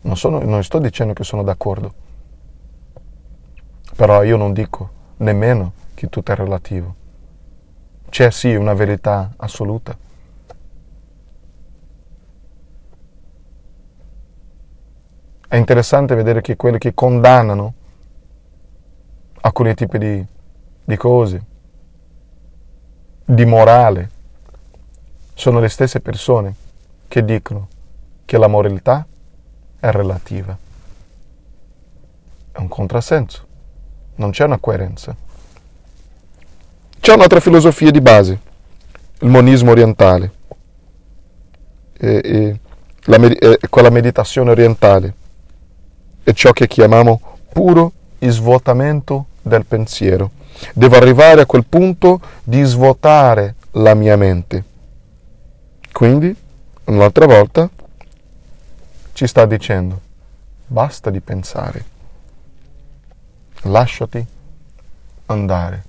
Non, 0.00 0.16
sono, 0.16 0.40
non 0.40 0.64
sto 0.64 0.78
dicendo 0.78 1.12
che 1.12 1.24
sono 1.24 1.42
d'accordo, 1.42 1.92
però 3.96 4.22
io 4.22 4.38
non 4.38 4.54
dico 4.54 4.90
nemmeno 5.18 5.72
che 5.92 6.08
tutto 6.08 6.32
è 6.32 6.34
relativo. 6.36 6.94
C'è 8.08 8.30
sì 8.30 8.54
una 8.54 8.72
verità 8.72 9.34
assoluta. 9.36 10.04
È 15.56 15.58
interessante 15.58 16.14
vedere 16.14 16.42
che 16.42 16.54
quelli 16.54 16.76
che 16.76 16.92
condannano 16.92 17.72
alcuni 19.40 19.72
tipi 19.72 19.96
di, 19.96 20.26
di 20.84 20.96
cose, 20.98 21.44
di 23.24 23.46
morale, 23.46 24.10
sono 25.32 25.58
le 25.58 25.70
stesse 25.70 26.00
persone 26.00 26.54
che 27.08 27.24
dicono 27.24 27.68
che 28.26 28.36
la 28.36 28.48
moralità 28.48 29.06
è 29.80 29.90
relativa. 29.90 30.54
È 32.52 32.58
un 32.58 32.68
contrassenso, 32.68 33.46
non 34.16 34.32
c'è 34.32 34.44
una 34.44 34.58
coerenza. 34.58 35.16
C'è 37.00 37.14
un'altra 37.14 37.40
filosofia 37.40 37.90
di 37.90 38.02
base, 38.02 38.40
il 39.20 39.28
monismo 39.30 39.70
orientale, 39.70 40.32
e, 41.96 42.20
e 42.22 42.60
la, 43.04 43.16
e 43.16 43.68
quella 43.70 43.88
meditazione 43.88 44.50
orientale, 44.50 45.24
è 46.26 46.32
ciò 46.32 46.50
che 46.50 46.66
chiamiamo 46.66 47.20
puro 47.52 47.92
svuotamento 48.18 49.26
del 49.42 49.64
pensiero. 49.64 50.32
Devo 50.74 50.96
arrivare 50.96 51.42
a 51.42 51.46
quel 51.46 51.64
punto 51.64 52.20
di 52.42 52.64
svuotare 52.64 53.54
la 53.74 53.94
mia 53.94 54.16
mente. 54.16 54.64
Quindi, 55.92 56.34
un'altra 56.86 57.26
volta, 57.26 57.70
ci 59.12 59.24
sta 59.28 59.46
dicendo, 59.46 60.00
basta 60.66 61.10
di 61.10 61.20
pensare, 61.20 61.84
lasciati 63.62 64.26
andare. 65.26 65.84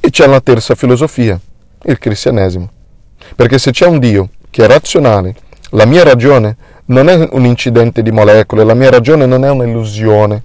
E 0.00 0.10
c'è 0.10 0.26
la 0.26 0.40
terza 0.40 0.74
filosofia, 0.74 1.38
il 1.82 1.98
cristianesimo. 1.98 2.68
Perché 3.36 3.58
se 3.58 3.70
c'è 3.70 3.86
un 3.86 4.00
Dio 4.00 4.30
che 4.50 4.64
è 4.64 4.66
razionale, 4.66 5.36
la 5.70 5.84
mia 5.84 6.02
ragione 6.02 6.56
non 6.86 7.08
è 7.08 7.28
un 7.32 7.44
incidente 7.44 8.02
di 8.02 8.10
molecole, 8.10 8.64
la 8.64 8.74
mia 8.74 8.90
ragione 8.90 9.26
non 9.26 9.44
è 9.44 9.50
un'illusione, 9.50 10.42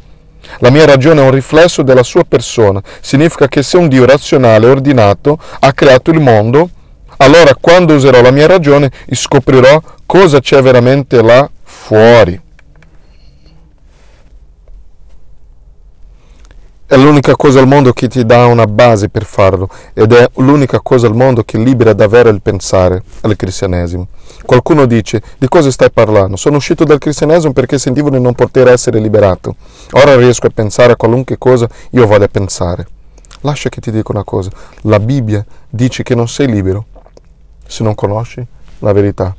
la 0.60 0.70
mia 0.70 0.86
ragione 0.86 1.22
è 1.22 1.24
un 1.24 1.32
riflesso 1.32 1.84
della 1.84 2.04
sua 2.04 2.24
persona. 2.24 2.82
Significa 3.00 3.48
che 3.48 3.64
se 3.64 3.78
un 3.78 3.88
Dio 3.88 4.06
razionale, 4.06 4.68
ordinato, 4.68 5.38
ha 5.60 5.74
creato 5.74 6.12
il 6.12 6.20
mondo, 6.20 6.70
allora 7.18 7.56
quando 7.60 7.94
userò 7.94 8.22
la 8.22 8.32
mia 8.32 8.48
ragione 8.48 8.92
scoprirò 9.10 9.82
cosa 10.06 10.40
c'è 10.40 10.62
veramente 10.62 11.22
là 11.22 11.50
fuori. 11.64 12.40
È 16.92 16.98
l'unica 16.98 17.38
cosa 17.38 17.62
al 17.62 17.70
mondo 17.70 17.94
che 17.94 18.10
ti 18.10 18.26
dà 18.26 18.48
una 18.48 18.66
base 18.66 19.08
per 19.08 19.24
farlo 19.24 19.70
ed 19.94 20.12
è 20.12 20.30
l'unica 20.36 20.82
cosa 20.82 21.08
al 21.08 21.16
mondo 21.16 21.42
che 21.42 21.58
libera 21.58 21.94
davvero 21.94 22.28
il 22.28 22.42
pensare, 22.42 23.02
il 23.24 23.38
cristianesimo. 23.38 24.10
Qualcuno 24.46 24.86
dice, 24.86 25.22
di 25.38 25.48
cosa 25.48 25.72
stai 25.72 25.90
parlando? 25.90 26.36
Sono 26.36 26.58
uscito 26.58 26.84
dal 26.84 26.98
cristianesimo 26.98 27.54
perché 27.54 27.80
sentivo 27.80 28.10
di 28.10 28.20
non 28.20 28.34
poter 28.34 28.68
essere 28.68 29.00
liberato. 29.00 29.56
Ora 29.92 30.18
riesco 30.18 30.48
a 30.48 30.52
pensare 30.54 30.92
a 30.92 30.96
qualunque 30.98 31.38
cosa 31.38 31.66
io 31.92 32.06
voglia 32.06 32.28
pensare. 32.28 32.86
Lascia 33.40 33.70
che 33.70 33.80
ti 33.80 33.90
dica 33.90 34.12
una 34.12 34.26
cosa, 34.26 34.50
la 34.82 35.00
Bibbia 35.00 35.46
dice 35.70 36.04
che 36.04 36.14
non 36.14 36.28
sei 36.28 36.48
libero 36.48 36.88
se 37.66 37.86
non 37.86 37.96
conosci 37.96 38.46
la 38.80 38.92
verità. 38.92 39.34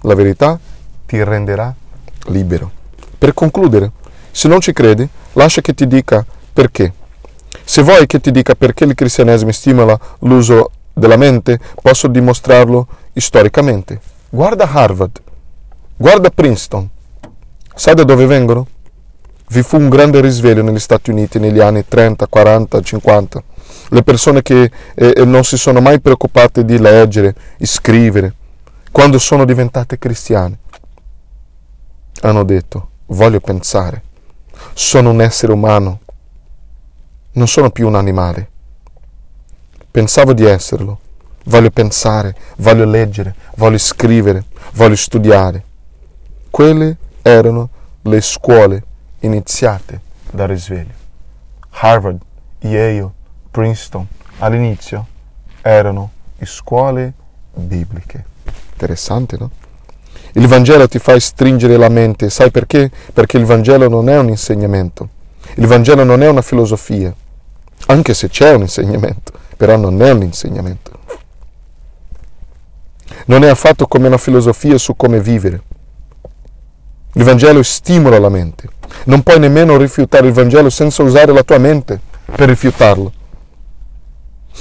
La 0.00 0.14
verità 0.14 0.58
ti 1.04 1.22
renderà 1.22 1.74
libero. 2.28 2.70
Per 3.18 3.34
concludere, 3.34 3.90
se 4.30 4.48
non 4.48 4.60
ci 4.60 4.72
credi, 4.72 5.06
lascia 5.34 5.60
che 5.60 5.74
ti 5.74 5.86
dica 5.86 6.24
perché? 6.54 6.92
Se 7.64 7.82
vuoi 7.82 8.06
che 8.06 8.20
ti 8.20 8.30
dica 8.30 8.54
perché 8.54 8.84
il 8.84 8.94
cristianesimo 8.94 9.50
stimola 9.50 9.98
l'uso 10.20 10.70
della 10.92 11.16
mente, 11.16 11.58
posso 11.82 12.06
dimostrarlo 12.06 12.86
storicamente. 13.12 14.00
Guarda 14.30 14.70
Harvard, 14.70 15.20
guarda 15.96 16.30
Princeton. 16.30 16.88
Sai 17.74 17.94
da 17.94 18.04
dove 18.04 18.26
vengono? 18.26 18.66
Vi 19.48 19.62
fu 19.62 19.76
un 19.76 19.88
grande 19.88 20.20
risveglio 20.20 20.62
negli 20.62 20.78
Stati 20.78 21.10
Uniti 21.10 21.38
negli 21.38 21.60
anni 21.60 21.84
30, 21.86 22.26
40, 22.28 22.80
50. 22.80 23.42
Le 23.88 24.02
persone 24.02 24.42
che 24.42 24.70
eh, 24.94 25.12
eh, 25.16 25.24
non 25.24 25.44
si 25.44 25.58
sono 25.58 25.80
mai 25.80 26.00
preoccupate 26.00 26.64
di 26.64 26.78
leggere, 26.78 27.34
scrivere, 27.60 28.34
quando 28.90 29.18
sono 29.18 29.44
diventate 29.44 29.98
cristiane, 29.98 30.58
hanno 32.20 32.44
detto, 32.44 32.88
voglio 33.06 33.40
pensare, 33.40 34.02
sono 34.72 35.10
un 35.10 35.20
essere 35.20 35.52
umano, 35.52 36.00
non 37.34 37.46
sono 37.46 37.70
più 37.70 37.86
un 37.86 37.94
animale. 37.94 38.48
Pensavo 39.90 40.32
di 40.32 40.44
esserlo. 40.44 40.98
Voglio 41.44 41.70
pensare, 41.70 42.34
voglio 42.56 42.84
leggere, 42.84 43.34
voglio 43.56 43.78
scrivere, 43.78 44.44
voglio 44.72 44.96
studiare. 44.96 45.62
Quelle 46.50 46.96
erano 47.22 47.68
le 48.02 48.20
scuole 48.20 48.84
iniziate 49.20 50.00
dal 50.30 50.48
risveglio. 50.48 50.92
Harvard, 51.70 52.18
Yale, 52.60 53.10
Princeton, 53.50 54.06
all'inizio 54.38 55.06
erano 55.60 56.10
scuole 56.42 57.12
bibliche. 57.54 58.24
Interessante, 58.72 59.36
no? 59.38 59.50
Il 60.32 60.46
Vangelo 60.46 60.88
ti 60.88 60.98
fa 60.98 61.18
stringere 61.18 61.76
la 61.76 61.88
mente, 61.88 62.28
sai 62.30 62.50
perché? 62.50 62.90
Perché 63.12 63.36
il 63.36 63.44
Vangelo 63.44 63.88
non 63.88 64.08
è 64.08 64.18
un 64.18 64.28
insegnamento, 64.28 65.08
il 65.54 65.66
Vangelo 65.66 66.04
non 66.04 66.22
è 66.22 66.28
una 66.28 66.42
filosofia, 66.42 67.14
anche 67.86 68.14
se 68.14 68.28
c'è 68.28 68.52
un 68.54 68.62
insegnamento, 68.62 69.32
però 69.56 69.76
non 69.76 70.00
è 70.02 70.10
un 70.10 70.22
insegnamento. 70.22 70.92
Non 73.26 73.44
è 73.44 73.48
affatto 73.48 73.86
come 73.86 74.06
una 74.06 74.18
filosofia 74.18 74.78
su 74.78 74.96
come 74.96 75.20
vivere. 75.20 75.62
Il 77.14 77.24
Vangelo 77.24 77.62
stimola 77.62 78.18
la 78.18 78.28
mente. 78.28 78.68
Non 79.04 79.22
puoi 79.22 79.38
nemmeno 79.38 79.76
rifiutare 79.76 80.26
il 80.26 80.32
Vangelo 80.32 80.68
senza 80.70 81.02
usare 81.02 81.32
la 81.32 81.42
tua 81.42 81.58
mente 81.58 82.00
per 82.24 82.48
rifiutarlo. 82.48 83.12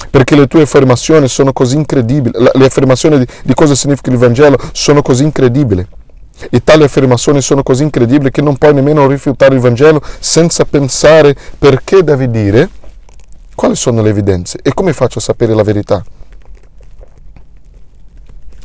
Perché 0.09 0.35
le 0.35 0.47
tue 0.47 0.63
affermazioni 0.63 1.27
sono 1.27 1.53
così 1.53 1.75
incredibili, 1.75 2.33
le 2.53 2.65
affermazioni 2.65 3.19
di, 3.19 3.27
di 3.43 3.53
cosa 3.53 3.75
significa 3.75 4.11
il 4.11 4.17
Vangelo 4.17 4.57
sono 4.71 5.01
così 5.01 5.23
incredibili. 5.23 5.85
E 6.49 6.63
tali 6.63 6.83
affermazioni 6.83 7.41
sono 7.41 7.63
così 7.63 7.83
incredibili 7.83 8.31
che 8.31 8.41
non 8.41 8.57
puoi 8.57 8.73
nemmeno 8.73 9.07
rifiutare 9.07 9.55
il 9.55 9.61
Vangelo 9.61 10.01
senza 10.19 10.65
pensare 10.65 11.35
perché 11.57 12.03
devi 12.03 12.29
dire 12.29 12.69
quali 13.55 13.75
sono 13.75 14.01
le 14.01 14.09
evidenze 14.09 14.59
e 14.61 14.73
come 14.73 14.93
faccio 14.93 15.19
a 15.19 15.21
sapere 15.21 15.53
la 15.53 15.63
verità? 15.63 16.03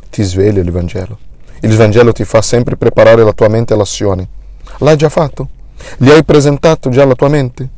Ti 0.09 0.23
sveglia 0.23 0.61
il 0.61 0.71
Vangelo. 0.71 1.17
Il 1.61 1.75
Vangelo 1.75 2.11
ti 2.11 2.23
fa 2.23 2.41
sempre 2.41 2.75
preparare 2.75 3.23
la 3.23 3.33
tua 3.33 3.49
mente 3.49 3.73
all'azione. 3.73 4.27
L'hai 4.79 4.97
già 4.97 5.09
fatto? 5.09 5.49
Gli 5.97 6.09
hai 6.09 6.23
presentato 6.23 6.89
già 6.89 7.05
la 7.05 7.15
tua 7.15 7.27
mente? 7.27 7.69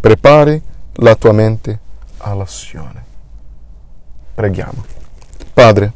Prepari 0.00 0.60
la 0.94 1.14
tua 1.14 1.32
mente 1.32 1.78
all'azione. 2.18 3.04
Preghiamo. 4.34 4.84
Padre, 5.52 5.92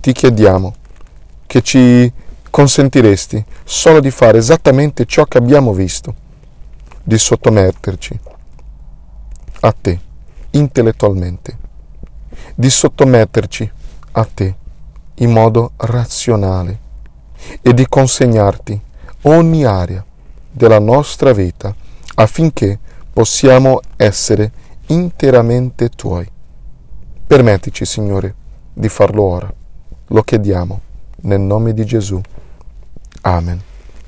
ti 0.00 0.12
chiediamo 0.12 0.74
che 1.46 1.62
ci 1.62 2.10
consentiresti 2.50 3.44
solo 3.64 4.00
di 4.00 4.10
fare 4.10 4.38
esattamente 4.38 5.04
ciò 5.04 5.24
che 5.24 5.38
abbiamo 5.38 5.72
visto, 5.72 6.14
di 7.02 7.18
sottometterci 7.18 8.20
a 9.60 9.72
te 9.72 10.00
intellettualmente, 10.50 11.58
di 12.54 12.70
sottometterci 12.70 13.70
a 14.12 14.24
te 14.24 14.54
in 15.16 15.32
modo 15.32 15.72
razionale 15.76 16.86
e 17.60 17.74
di 17.74 17.86
consegnarti 17.86 18.80
ogni 19.22 19.64
area 19.64 20.04
della 20.50 20.78
nostra 20.78 21.32
vita 21.32 21.74
affinché 22.14 22.78
possiamo 23.12 23.80
essere 23.96 24.52
interamente 24.86 25.88
tuoi. 25.88 26.28
Permettici, 27.26 27.84
Signore, 27.84 28.34
di 28.72 28.88
farlo 28.88 29.22
ora. 29.22 29.52
Lo 30.08 30.22
chiediamo 30.22 30.80
nel 31.22 31.40
nome 31.40 31.74
di 31.74 31.84
Gesù. 31.84 32.20
Amen. 33.22 33.67